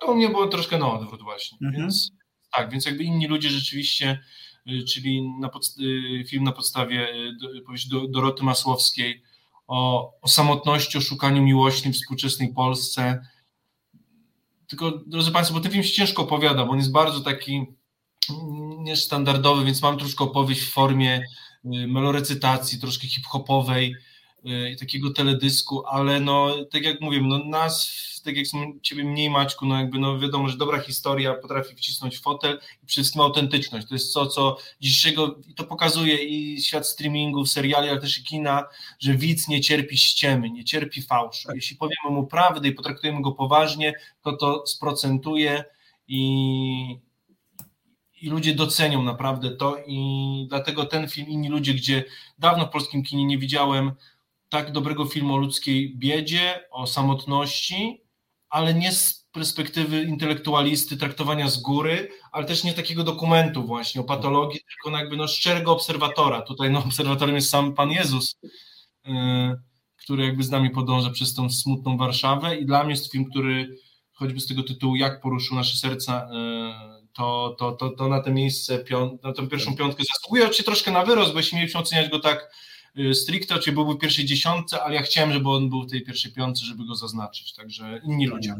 [0.00, 1.58] To u mnie było troszkę na odwrót właśnie.
[1.62, 1.82] Mhm.
[1.82, 2.10] Więc,
[2.52, 4.20] tak, więc jakby inni ludzie rzeczywiście,
[4.70, 7.08] y, czyli na y, film na podstawie
[7.58, 9.22] y, powieści Doroty Masłowskiej,
[9.66, 13.26] o, o samotności, o szukaniu miłości w współczesnej Polsce.
[14.66, 17.66] Tylko, drodzy Państwo, bo ten film się ciężko opowiada, bo on jest bardzo taki
[18.78, 21.24] niestandardowy, więc mam troszkę opowieść w formie
[21.64, 23.94] melorecytacji, troszkę hip-hopowej,
[24.80, 28.46] takiego teledysku, ale no, tak jak mówię, no nas tak jak
[28.82, 33.02] ciebie mniej Maćku, no jakby no wiadomo, że dobra historia potrafi wcisnąć fotel i przede
[33.02, 33.88] wszystkim autentyczność.
[33.88, 38.24] To jest to, co dzisiejszego, i to pokazuje i świat streamingów, seriali, ale też i
[38.24, 38.64] kina,
[39.00, 41.48] że widz nie cierpi ściemy, nie cierpi fałszu.
[41.54, 45.64] Jeśli powiemy mu prawdę i potraktujemy go poważnie, to to sprocentuje
[46.08, 46.98] i,
[48.22, 52.04] i ludzie docenią naprawdę to i dlatego ten film, inni ludzie, gdzie
[52.38, 53.92] dawno w polskim kinie nie widziałem
[54.48, 58.02] tak dobrego filmu o ludzkiej biedzie, o samotności,
[58.48, 64.04] ale nie z perspektywy intelektualisty, traktowania z góry, ale też nie takiego dokumentu właśnie o
[64.04, 66.42] patologii, tylko jakby no szczerego obserwatora.
[66.42, 68.36] Tutaj no, obserwatorem jest sam Pan Jezus,
[69.04, 69.12] yy,
[69.96, 73.76] który jakby z nami podąża przez tą smutną Warszawę i dla mnie jest film, który
[74.12, 78.30] choćby z tego tytułu Jak poruszył nasze serca, yy, to, to, to, to na to
[78.30, 78.84] miejsce,
[79.22, 80.42] na tę pierwszą piątkę zasługuje.
[80.42, 82.50] Oczywiście troszkę na wyrost, bo jeśli mieliśmy oceniać go tak
[82.98, 86.02] yy, stricte, czy byłby w pierwszej dziesiątce, ale ja chciałem, żeby on był w tej
[86.02, 88.54] pierwszej piątce, żeby go zaznaczyć, także inni ludzie.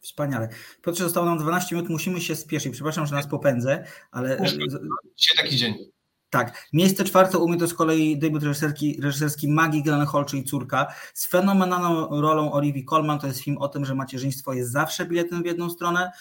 [0.00, 0.48] Wspaniale.
[0.82, 2.72] Piotrze, zostało nam 12 minut, musimy się spieszyć.
[2.72, 4.38] Przepraszam, że nas popędzę, ale...
[5.16, 5.74] Dzisiaj taki dzień.
[6.30, 6.68] Tak.
[6.72, 11.26] Miejsce czwarte u mnie to z kolei debiut reżyserski, reżyserski Maggie Gyllenhaal, czyli córka, z
[11.26, 13.18] fenomenalną rolą Olivia Colman.
[13.18, 16.12] To jest film o tym, że macierzyństwo jest zawsze biletem w jedną stronę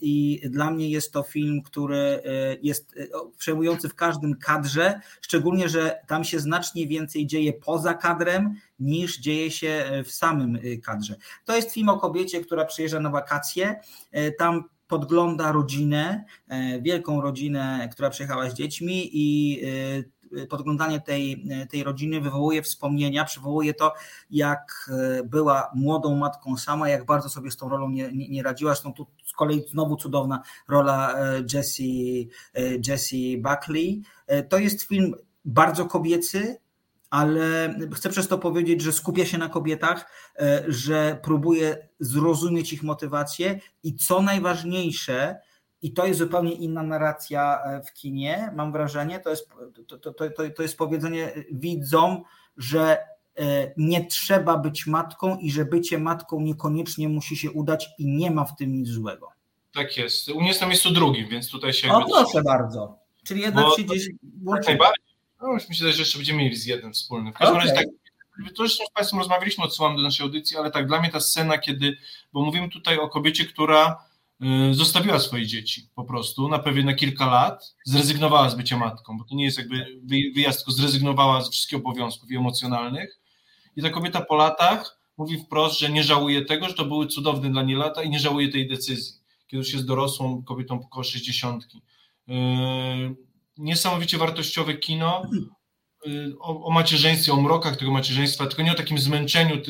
[0.00, 2.20] i dla mnie jest to film, który e,
[2.62, 3.06] jest e,
[3.38, 9.50] przejmujący w każdym kadrze, szczególnie, że tam się znacznie więcej dzieje poza kadrem niż dzieje
[9.50, 11.16] się e, w samym kadrze.
[11.44, 13.80] To jest film o kobiecie, która przyjeżdża na wakacje.
[14.38, 19.60] Tam podgląda rodzinę, e, wielką rodzinę, która przyjechała z dziećmi i
[20.42, 23.92] e, podglądanie tej, tej rodziny wywołuje wspomnienia, przywołuje to,
[24.30, 28.42] jak e, była młodą matką sama, jak bardzo sobie z tą rolą nie, nie, nie
[28.42, 28.72] radziła.
[28.72, 31.14] Zresztą tu z kolei znowu cudowna rola
[31.54, 32.28] Jessie,
[32.88, 34.02] Jessie Buckley.
[34.48, 35.14] To jest film
[35.44, 36.56] bardzo kobiecy,
[37.10, 42.82] ale chcę przez to powiedzieć, że skupia się na kobietach, e, że próbuje zrozumieć ich
[42.82, 45.36] motywację i co najważniejsze,
[45.82, 49.48] i to jest zupełnie inna narracja e, w kinie, mam wrażenie, to jest,
[49.86, 50.24] to, to, to,
[50.56, 52.22] to jest powiedzenie widzom,
[52.56, 52.98] że
[53.38, 58.30] e, nie trzeba być matką i że bycie matką niekoniecznie musi się udać i nie
[58.30, 59.28] ma w tym nic złego.
[59.74, 60.28] Tak jest.
[60.28, 61.92] U mnie jest na miejscu drugim, więc tutaj się...
[61.92, 62.98] O, proszę bardzo.
[63.24, 64.08] Czyli jednak Bo, się gdzieś...
[64.54, 65.05] Jak najbardziej
[65.42, 67.32] no już myślę, że jeszcze będziemy mieli z jednym wspólnym.
[67.32, 67.68] W każdym okay.
[67.68, 67.86] razie tak,
[68.54, 71.58] to zresztą z Państwem rozmawialiśmy, odsyłam do naszej audycji, ale tak, dla mnie ta scena,
[71.58, 71.96] kiedy,
[72.32, 74.04] bo mówimy tutaj o kobiecie, która
[74.70, 79.18] y, zostawiła swoje dzieci po prostu na pewnie na kilka lat, zrezygnowała z bycia matką,
[79.18, 80.00] bo to nie jest jakby
[80.34, 83.20] wyjazd, tylko zrezygnowała ze wszystkich obowiązków i emocjonalnych
[83.76, 87.50] i ta kobieta po latach mówi wprost, że nie żałuje tego, że to były cudowne
[87.50, 89.14] dla niej lata i nie żałuje tej decyzji,
[89.46, 91.66] kiedy już jest dorosłą kobietą około 60
[93.58, 95.22] niesamowicie wartościowe kino
[96.06, 99.62] y, o, o macierzyństwie, o mrokach tego macierzyństwa, tylko nie o takim zmęczeniu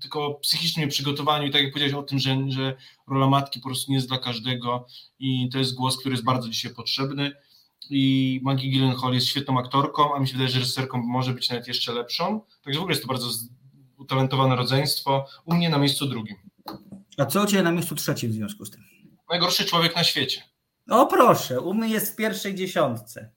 [0.00, 2.76] tylko o psychicznym przygotowaniu i tak jak powiedziałeś o tym, że, że
[3.08, 4.86] rola matki po prostu nie jest dla każdego
[5.18, 7.32] i to jest głos, który jest bardzo dzisiaj potrzebny
[7.90, 11.68] i Maggie Gyllenhaal jest świetną aktorką, a mi się wydaje, że reżyserką może być nawet
[11.68, 13.28] jeszcze lepszą, także w ogóle jest to bardzo
[13.98, 16.36] utalentowane rodzeństwo, u mnie na miejscu drugim.
[17.18, 18.84] A co Ciebie na miejscu trzecim w związku z tym?
[19.30, 20.42] Najgorszy człowiek na świecie.
[20.90, 23.32] O proszę, u mnie jest w pierwszej dziesiątce.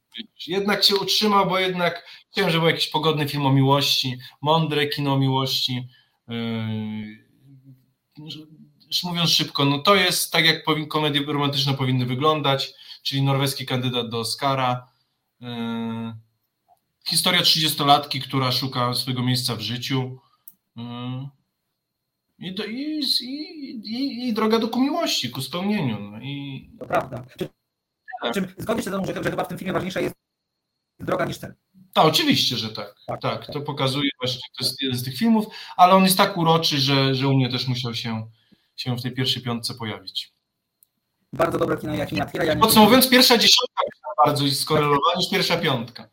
[0.48, 5.14] Jednak się utrzymał, bo jednak chciałem, żeby był jakiś pogodny film o miłości, mądre kino
[5.14, 5.88] o miłości.
[6.28, 7.30] Yy,
[9.04, 12.74] mówiąc szybko, no to jest tak, jak komedie romantyczne powinny wyglądać,
[13.04, 14.88] czyli norweski kandydat do Oscara.
[15.42, 15.50] Yy,
[17.08, 20.20] historia 30-latki, która szuka swojego miejsca w życiu.
[22.40, 26.00] I, do, i, i, i, droga do ku miłości, ku spełnieniu.
[26.00, 26.70] No i...
[26.80, 27.26] To prawda.
[28.22, 28.34] Tak.
[28.34, 30.16] Czym zgodzisz się ze mną, że, że chyba w tym filmie ważniejsza jest
[31.00, 31.54] droga niż cel?
[31.94, 32.96] Tak, oczywiście, że tak.
[33.08, 33.46] Tak, tak.
[33.46, 35.46] to pokazuje właśnie, to jest jeden z tych filmów,
[35.78, 38.30] ale on jest tak uroczy, że, że u mnie też musiał się,
[38.76, 40.34] się w tej pierwszej piątce pojawić.
[41.34, 42.56] Bardzo dobre kino, jak nie otwiera.
[42.56, 43.84] Podsumowując, pierwsza dziesiątka
[44.26, 46.10] bardzo skorelowana niż pierwsza piątka.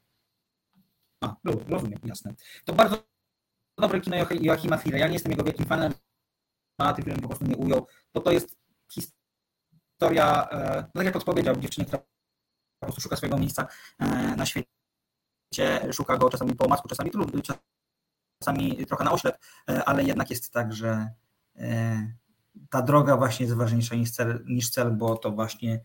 [1.21, 1.37] A,
[1.69, 2.35] rozumiem, jasne.
[2.65, 2.99] To bardzo
[3.79, 4.99] dobre kino Joachima Fira.
[4.99, 5.93] Ja nie jestem jego wielkim fanem,
[6.79, 8.57] a ty film po prostu nie ujął, bo to jest
[8.93, 12.03] historia, e, no tak jak odpowiedział, dziewczyny, która
[12.81, 13.67] po prostu szuka swojego miejsca
[13.99, 14.69] e, na świecie,
[15.93, 17.43] szuka go czasami po omacku, czasami trudno,
[18.39, 19.39] czasami trochę na oślep,
[19.71, 21.11] e, ale jednak jest tak, że
[22.71, 25.81] ta droga właśnie jest ważniejsza niż cel, niż cel bo to właśnie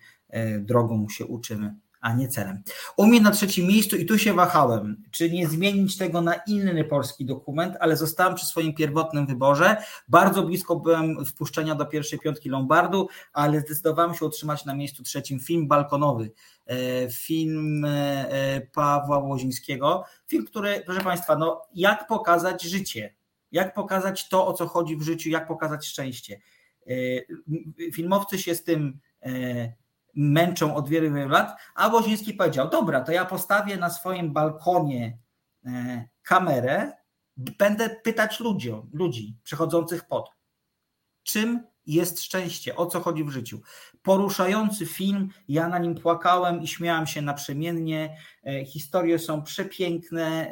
[0.59, 2.63] drogą się uczymy a nie celem.
[2.97, 6.83] U mnie na trzecim miejscu i tu się wahałem, czy nie zmienić tego na inny
[6.83, 9.77] polski dokument, ale zostałem przy swoim pierwotnym wyborze.
[10.07, 15.39] Bardzo blisko byłem wpuszczenia do pierwszej piątki Lombardu, ale zdecydowałem się utrzymać na miejscu trzecim
[15.39, 16.31] film balkonowy.
[16.67, 20.03] E, film e, Pawła Łozińskiego.
[20.27, 23.15] Film, który, proszę Państwa, no, jak pokazać życie,
[23.51, 26.41] jak pokazać to, o co chodzi w życiu, jak pokazać szczęście.
[26.87, 26.93] E,
[27.91, 28.99] filmowcy się z tym
[30.15, 35.17] męczą od wielu, wielu lat, a Woziński powiedział, dobra, to ja postawię na swoim balkonie
[35.65, 36.91] e, kamerę,
[37.37, 40.31] będę pytać ludziom, ludzi przechodzących pod,
[41.23, 43.61] czym jest szczęście, o co chodzi w życiu.
[44.03, 48.17] Poruszający film, ja na nim płakałem i śmiałam się naprzemiennie.
[48.45, 50.51] E, historie są przepiękne,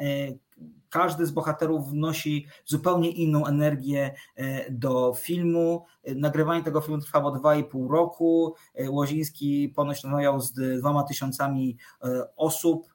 [0.88, 5.84] każdy z bohaterów wnosi zupełnie inną energię e, do filmu.
[6.16, 8.54] Nagrywanie tego filmu trwało 2,5 roku.
[8.88, 11.76] Łoziński ponoć rozmawiał z dwoma tysiącami
[12.36, 12.89] osób.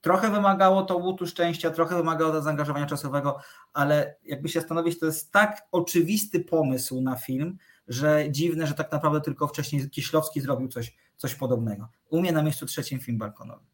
[0.00, 3.38] Trochę wymagało to łutu szczęścia, trochę wymagało to zaangażowania czasowego,
[3.72, 7.58] ale jakby się zastanowić, to jest tak oczywisty pomysł na film,
[7.88, 11.88] że dziwne, że tak naprawdę tylko wcześniej Kieślowski zrobił coś, coś podobnego.
[12.10, 13.64] U mnie na miejscu trzecim film balkonowy.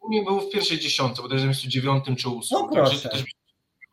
[0.00, 2.60] U mnie był w pierwszej dziesiątce, bodajże w miejscu dziewiątym czy ósmym.
[2.70, 3.24] No Także też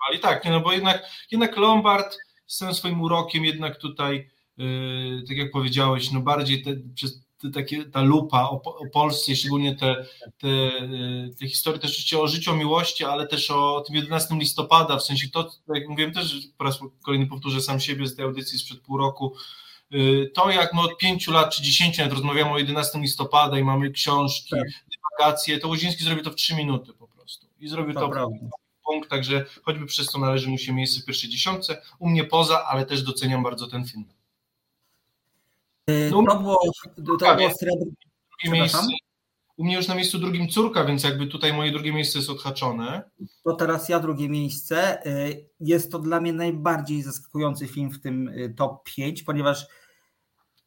[0.09, 2.17] ale tak, nie, no bo jednak, jednak Lombard
[2.47, 7.21] z tym swoim urokiem jednak tutaj, yy, tak jak powiedziałeś, no bardziej te, przez
[7.53, 10.05] takie, ta lupa o, o Polsce, szczególnie te,
[10.37, 14.35] te, yy, te historie też oczywiście o życiu, o miłości, ale też o tym 11
[14.35, 18.25] listopada, w sensie to, jak mówiłem też, po raz kolejny powtórzę sam siebie z tej
[18.25, 19.35] audycji sprzed pół roku,
[19.91, 23.63] yy, to jak my od pięciu lat czy dziesięciu lat rozmawiamy o 11 listopada i
[23.63, 24.49] mamy książki,
[25.19, 27.47] tak to Łoziński zrobił to w trzy minuty po prostu.
[27.59, 28.29] I zrobił to, to
[28.85, 31.81] punkt, także choćby przez to należy mu się miejsce w pierwszej dziesiątce.
[31.99, 34.05] U mnie poza, ale też doceniam bardzo ten film.
[36.11, 36.59] No, to było,
[36.95, 37.37] to było
[38.43, 38.79] miejsce.
[39.57, 43.09] U mnie już na miejscu drugim córka, więc jakby tutaj moje drugie miejsce jest odhaczone.
[43.43, 45.05] To teraz ja drugie miejsce.
[45.07, 49.67] Y, jest to dla mnie najbardziej zaskakujący film w tym y, top 5, ponieważ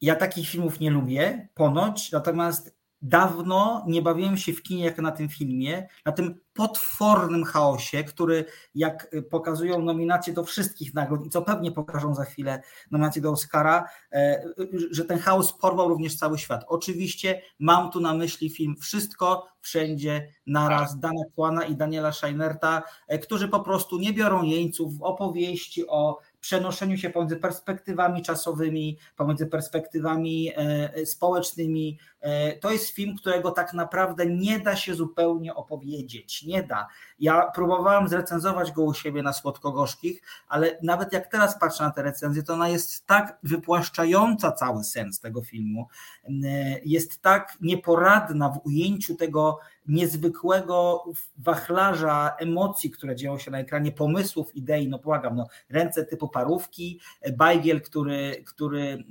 [0.00, 5.12] ja takich filmów nie lubię, ponoć, natomiast Dawno nie bawiłem się w kinie jak na
[5.12, 8.44] tym filmie, na tym potwornym chaosie, który
[8.74, 13.88] jak pokazują nominacje do wszystkich nagród i co pewnie pokażą za chwilę nominacje do Oscara,
[14.12, 14.44] e,
[14.90, 16.64] że ten chaos porwał również cały świat.
[16.68, 23.18] Oczywiście mam tu na myśli film Wszystko, Wszędzie, Naraz, Dana Kłana i Daniela Scheinerta, e,
[23.18, 29.46] którzy po prostu nie biorą jeńców w opowieści o przenoszeniu się pomiędzy perspektywami czasowymi, pomiędzy
[29.46, 31.98] perspektywami e, społecznymi.
[32.20, 36.42] E, to jest film, którego tak naprawdę nie da się zupełnie opowiedzieć.
[36.42, 36.88] Nie da.
[37.18, 42.02] Ja próbowałem zrecenzować go u siebie na słodko-gorzkich, ale nawet jak teraz patrzę na tę
[42.02, 45.88] recenzję, to ona jest tak wypłaszczająca cały sens tego filmu,
[46.24, 46.30] e,
[46.84, 51.04] jest tak nieporadna w ujęciu tego, niezwykłego
[51.38, 57.00] wachlarza emocji, które dzieją się na ekranie, pomysłów, idei, no błagam, no, ręce typu parówki,
[57.36, 59.04] Bajgiel, który, który,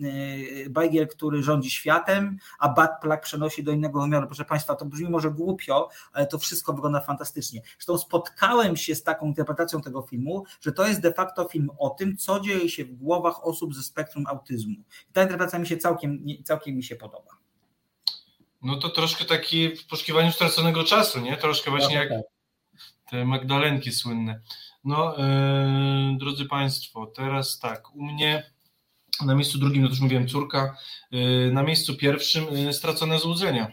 [0.66, 4.28] e, Bajgiel, który rządzi światem, a Bad Plug przenosi do innego wymiaru.
[4.28, 7.62] Proszę Państwa, to brzmi może głupio, ale to wszystko wygląda fantastycznie.
[7.78, 11.90] Zresztą spotkałem się z taką interpretacją tego filmu, że to jest de facto film o
[11.90, 14.76] tym, co dzieje się w głowach osób ze spektrum autyzmu.
[15.10, 17.42] I ta interpretacja mi się całkiem, całkiem mi się podoba.
[18.62, 21.38] No to troszkę taki w poszukiwaniu straconego czasu, nie?
[21.38, 22.22] Troszkę właśnie jak tak.
[23.10, 24.42] te Magdalenki słynne.
[24.84, 28.52] No, yy, drodzy Państwo, teraz tak, u mnie
[29.26, 30.78] na miejscu drugim, no to już mówiłem, córka,
[31.12, 33.72] yy, na miejscu pierwszym yy, stracone złudzenia.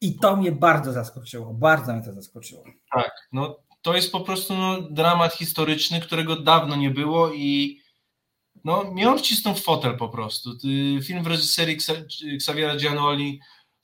[0.00, 2.64] I to mnie bardzo zaskoczyło, bardzo mnie to zaskoczyło.
[2.92, 7.80] Tak, no to jest po prostu no, dramat historyczny, którego dawno nie było i
[8.64, 10.50] no, miał wcisnął w fotel po prostu.
[11.04, 11.78] Film w reżyserii
[12.34, 13.40] Xaviera Giannoli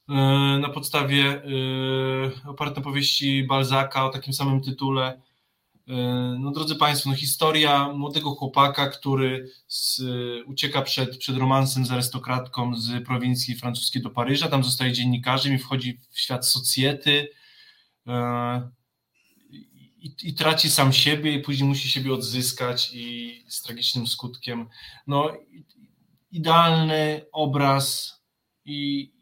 [0.08, 5.22] na podstawie e, oparty na powieści Balzaka o takim samym tytule.
[5.88, 5.94] E,
[6.40, 10.02] no drodzy Państwo, no historia młodego chłopaka, który z,
[10.46, 15.58] ucieka przed, przed romansem z arystokratką z prowincji francuskiej do Paryża, tam zostaje dziennikarzem i
[15.58, 17.28] wchodzi w świat socjety
[20.02, 24.68] i, i, traci sam siebie i później musi siebie odzyskać i z tragicznym skutkiem.
[25.06, 25.32] No,
[26.30, 28.16] idealny obraz
[28.64, 29.12] i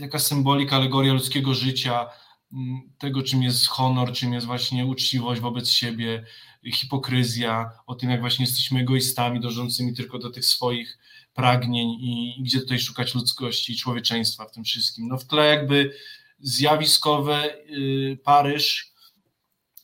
[0.00, 2.06] taka symbolika, alegoria ludzkiego życia,
[2.52, 6.24] mm, tego czym jest honor, czym jest właśnie uczciwość wobec siebie,
[6.72, 10.98] hipokryzja, o tym jak właśnie jesteśmy egoistami dążącymi tylko do tych swoich
[11.34, 15.08] pragnień i, gdzie tutaj szukać ludzkości i człowieczeństwa w tym wszystkim.
[15.08, 15.94] No w tle jakby
[16.40, 18.96] zjawiskowe y, Paryż,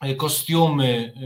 [0.02, 1.24] E, kostiumy, e,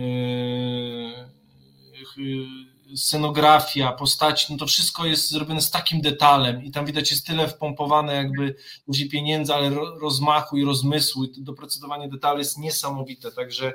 [2.20, 7.26] e, scenografia, postaci, no to wszystko jest zrobione z takim detalem i tam widać jest
[7.26, 8.54] tyle wpompowane jakby
[8.86, 9.70] ludzi pieniędzy, ale
[10.00, 13.72] rozmachu i rozmysłu i doprecyzowanie detali jest niesamowite, także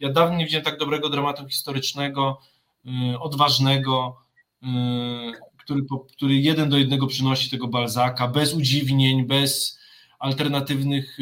[0.00, 2.40] ja dawno nie widziałem tak dobrego dramatu historycznego,
[3.20, 4.16] odważnego,
[5.56, 9.78] który, który jeden do jednego przynosi tego Balzaka, bez udziwnień, bez
[10.18, 11.18] alternatywnych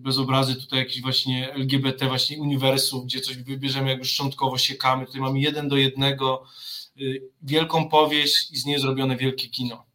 [0.00, 5.06] bez obrazy tutaj jakiś właśnie LGBT, właśnie uniwersum, gdzie coś wybierzemy jakby szczątkowo, siekamy.
[5.06, 6.42] Tutaj mamy jeden do jednego
[7.00, 9.86] y, wielką powieść i z niej zrobione wielkie kino.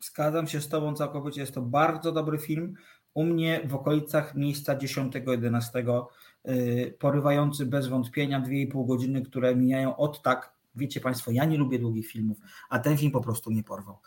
[0.00, 1.40] Zgadzam się z Tobą całkowicie.
[1.40, 2.74] Jest to bardzo dobry film.
[3.14, 6.06] U mnie w okolicach miejsca 10-11,
[6.48, 10.56] y, porywający bez wątpienia 2,5 godziny, które mijają od tak.
[10.74, 12.38] Wiecie Państwo, ja nie lubię długich filmów,
[12.68, 13.98] a ten film po prostu nie porwał.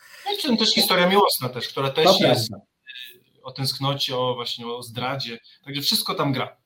[0.48, 2.69] No i też historia miłosna też, która też to jest prawda
[3.44, 5.40] o tęsknocie, o właśnie o zdradzie.
[5.66, 6.58] Także wszystko tam gra.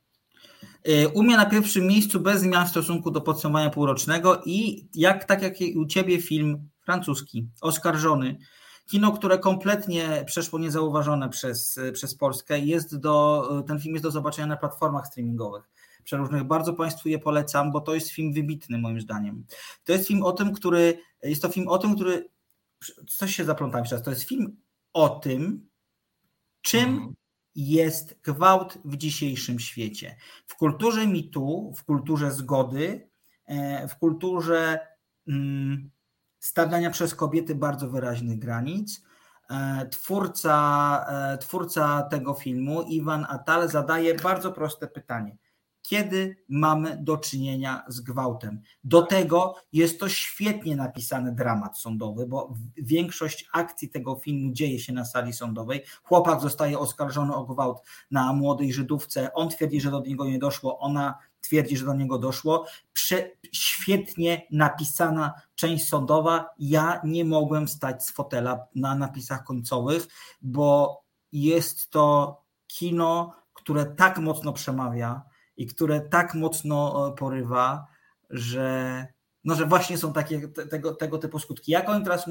[0.88, 5.26] Y, u mnie na pierwszym miejscu bez zmian w stosunku do podsumowania półrocznego i jak
[5.26, 8.38] tak jak u ciebie film francuski, oskarżony.
[8.90, 14.48] Kino, które kompletnie przeszło niezauważone przez, przez Polskę, jest do, ten film jest do zobaczenia
[14.48, 15.70] na platformach streamingowych
[16.04, 16.44] przeróżnych.
[16.44, 19.46] Bardzo Państwu je polecam, bo to jest film wybitny moim zdaniem.
[19.84, 22.30] To jest film o tym, który, jest to film o tym, który,
[23.08, 24.58] coś się zaplątałem teraz, to jest film
[24.94, 25.70] o tym,
[26.64, 27.14] Czym mhm.
[27.56, 30.16] jest gwałt w dzisiejszym świecie?
[30.48, 33.10] W kulturze mitu, w kulturze zgody,
[33.46, 34.88] e, w kulturze
[35.28, 35.92] mm,
[36.40, 39.04] stawiania przez kobiety bardzo wyraźnych granic.
[39.50, 45.38] E, twórca, e, twórca tego filmu, Iwan Atal, zadaje bardzo proste pytanie
[45.84, 48.62] kiedy mamy do czynienia z gwałtem.
[48.84, 54.94] Do tego jest to świetnie napisany dramat sądowy, bo większość akcji tego filmu dzieje się
[54.94, 55.82] na sali sądowej.
[56.04, 57.82] Chłopak zostaje oskarżony o gwałt
[58.12, 59.34] na młodej Żydówce.
[59.34, 62.66] On twierdzi, że do niego nie doszło, ona twierdzi, że do niego doszło.
[62.94, 66.50] Prze świetnie napisana część sądowa.
[66.60, 70.08] Ja nie mogłem stać z fotela na napisach końcowych,
[70.42, 77.88] bo jest to kino, które tak mocno przemawia i które tak mocno e, porywa,
[78.30, 79.08] że,
[79.44, 81.72] no, że właśnie są takie tego, tego typu skutki.
[81.72, 82.28] Jak oni teraz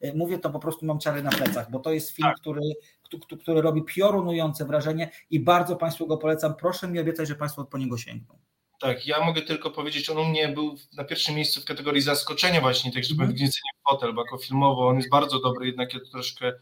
[0.00, 2.36] e, mówię, to po prostu mam ciary na plecach, bo to jest film, tak.
[2.36, 2.60] który,
[3.02, 6.54] który, który robi piorunujące wrażenie i bardzo Państwu go polecam.
[6.54, 8.38] Proszę mi obiecać, że Państwo po niego sięgną.
[8.80, 12.60] Tak, ja mogę tylko powiedzieć, on u mnie był na pierwszym miejscu w kategorii zaskoczenia
[12.60, 13.34] właśnie, tak żeby mm.
[13.34, 16.52] wgniecenie w fotel, bo jako filmowo on jest bardzo dobry, jednak ja troszkę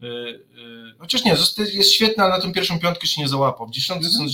[0.00, 0.44] yy,
[0.98, 1.36] chociaż nie,
[1.74, 3.66] jest świetny, ale na tą pierwszą piątkę się nie załapał.
[3.66, 4.28] W dziesiątce mm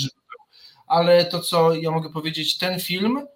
[0.91, 3.27] ale to, co ja mogę powiedzieć, ten film,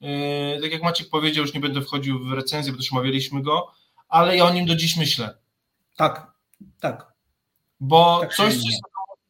[0.00, 3.72] yy, tak jak Maciek powiedział, już nie będę wchodził w recenzję, bo też omawialiśmy go,
[4.08, 5.38] ale ja o nim do dziś myślę.
[5.96, 6.32] Tak,
[6.80, 7.12] tak.
[7.80, 8.82] Bo tak coś, co jest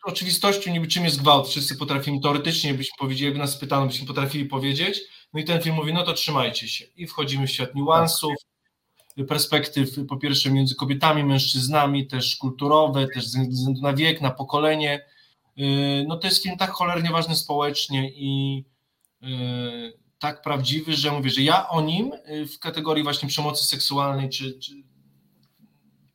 [0.04, 4.44] oczywistością, niby czym jest gwałt, wszyscy potrafimy, teoretycznie byśmy powiedzieli, jakby nas pytano, byśmy potrafili
[4.44, 5.00] powiedzieć,
[5.32, 6.84] no i ten film mówi, no to trzymajcie się.
[6.96, 8.34] I wchodzimy w świat niuansów,
[9.28, 15.04] perspektyw, po pierwsze między kobietami, mężczyznami, też kulturowe, też ze względu na wiek, na pokolenie,
[16.07, 18.64] no to jest film tak cholernie ważny społecznie i
[20.18, 22.12] tak prawdziwy, że mówię, że ja o nim
[22.55, 24.72] w kategorii właśnie przemocy seksualnej, czy, czy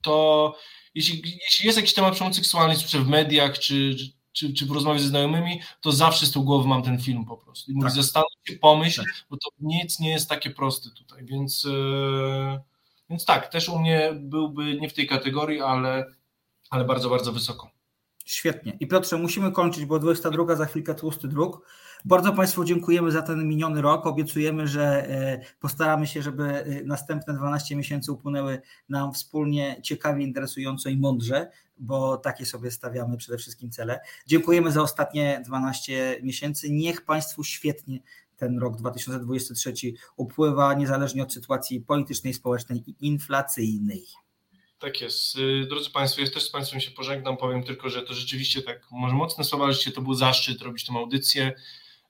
[0.01, 0.55] to
[0.95, 3.95] jeśli, jeśli jest jakiś temat przemocy seksualnej, czy w mediach, czy,
[4.31, 7.37] czy, czy w rozmowie ze znajomymi, to zawsze z tyłu głowy mam ten film po
[7.37, 7.71] prostu.
[7.71, 7.95] I mówię, tak.
[7.95, 9.25] zastanów się, pomyśl, tak.
[9.29, 12.59] bo to nic nie jest takie proste tutaj, więc, yy,
[13.09, 16.05] więc tak, też u mnie byłby nie w tej kategorii, ale,
[16.69, 17.76] ale bardzo, bardzo wysoko.
[18.27, 18.77] Świetnie.
[18.79, 21.67] I Piotrze, musimy kończyć, bo 22 za chwilkę tłusty druk.
[22.05, 24.05] Bardzo Państwu dziękujemy za ten miniony rok.
[24.05, 30.89] Obiecujemy, że e, postaramy się, żeby e, następne 12 miesięcy upłynęły nam wspólnie ciekawie, interesująco
[30.89, 33.99] i mądrze, bo takie sobie stawiamy przede wszystkim cele.
[34.25, 36.71] Dziękujemy za ostatnie 12 miesięcy.
[36.71, 37.99] Niech Państwu świetnie
[38.35, 39.73] ten rok 2023
[40.17, 44.05] upływa, niezależnie od sytuacji politycznej, społecznej i inflacyjnej.
[44.79, 45.37] Tak jest.
[45.37, 47.37] Y, drodzy Państwo, ja też z Państwem się pożegnam.
[47.37, 50.93] Powiem tylko, że to rzeczywiście tak, może mocne słowa, ale to był zaszczyt robić tę
[50.93, 51.53] audycję.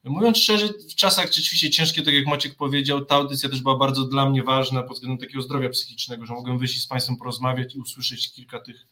[0.03, 4.03] Mówiąc szczerze, w czasach rzeczywiście ciężkie, tak jak Maciek powiedział, ta audycja też była bardzo
[4.03, 7.80] dla mnie ważna pod względem takiego zdrowia psychicznego, że mogłem wyjść z Państwem porozmawiać i
[7.80, 8.88] usłyszeć kilka tych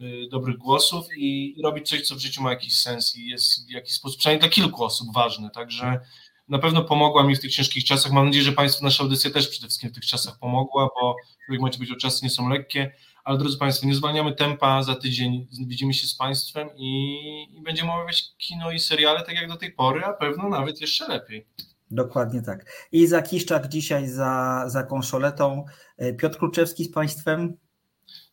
[0.00, 3.70] y, dobrych głosów i robić coś, co w życiu ma jakiś sens i jest w
[3.70, 5.50] jakiś sposób, przynajmniej dla kilku osób ważne.
[5.50, 6.00] Także
[6.48, 8.12] na pewno pomogła mi w tych ciężkich czasach.
[8.12, 11.16] Mam nadzieję, że Państwu nasza audycja też przede wszystkim w tych czasach pomogła, bo
[11.48, 12.92] jak macie powiedział, czasy nie są lekkie
[13.26, 17.16] ale drodzy Państwo, nie zwalniamy tempa, za tydzień widzimy się z Państwem i,
[17.50, 21.08] i będziemy omawiać kino i seriale tak jak do tej pory, a pewno nawet jeszcze
[21.08, 21.46] lepiej.
[21.90, 22.88] Dokładnie tak.
[22.92, 25.64] I za Kiszczak dzisiaj za, za konsoletą.
[25.98, 27.56] E, Piotr Kluczewski z Państwem.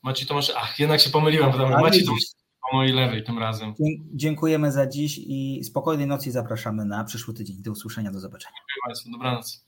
[0.04, 2.24] Maciej Tomasz, ach, jednak się pomyliłem, bo Maciej Tomasz
[2.72, 3.74] po mojej lewej tym razem.
[4.14, 7.62] Dziękujemy za dziś i spokojnej nocy zapraszamy na przyszły tydzień.
[7.62, 8.56] Do usłyszenia, do zobaczenia.
[8.56, 9.66] Dziękuję Państwu, dobranoc.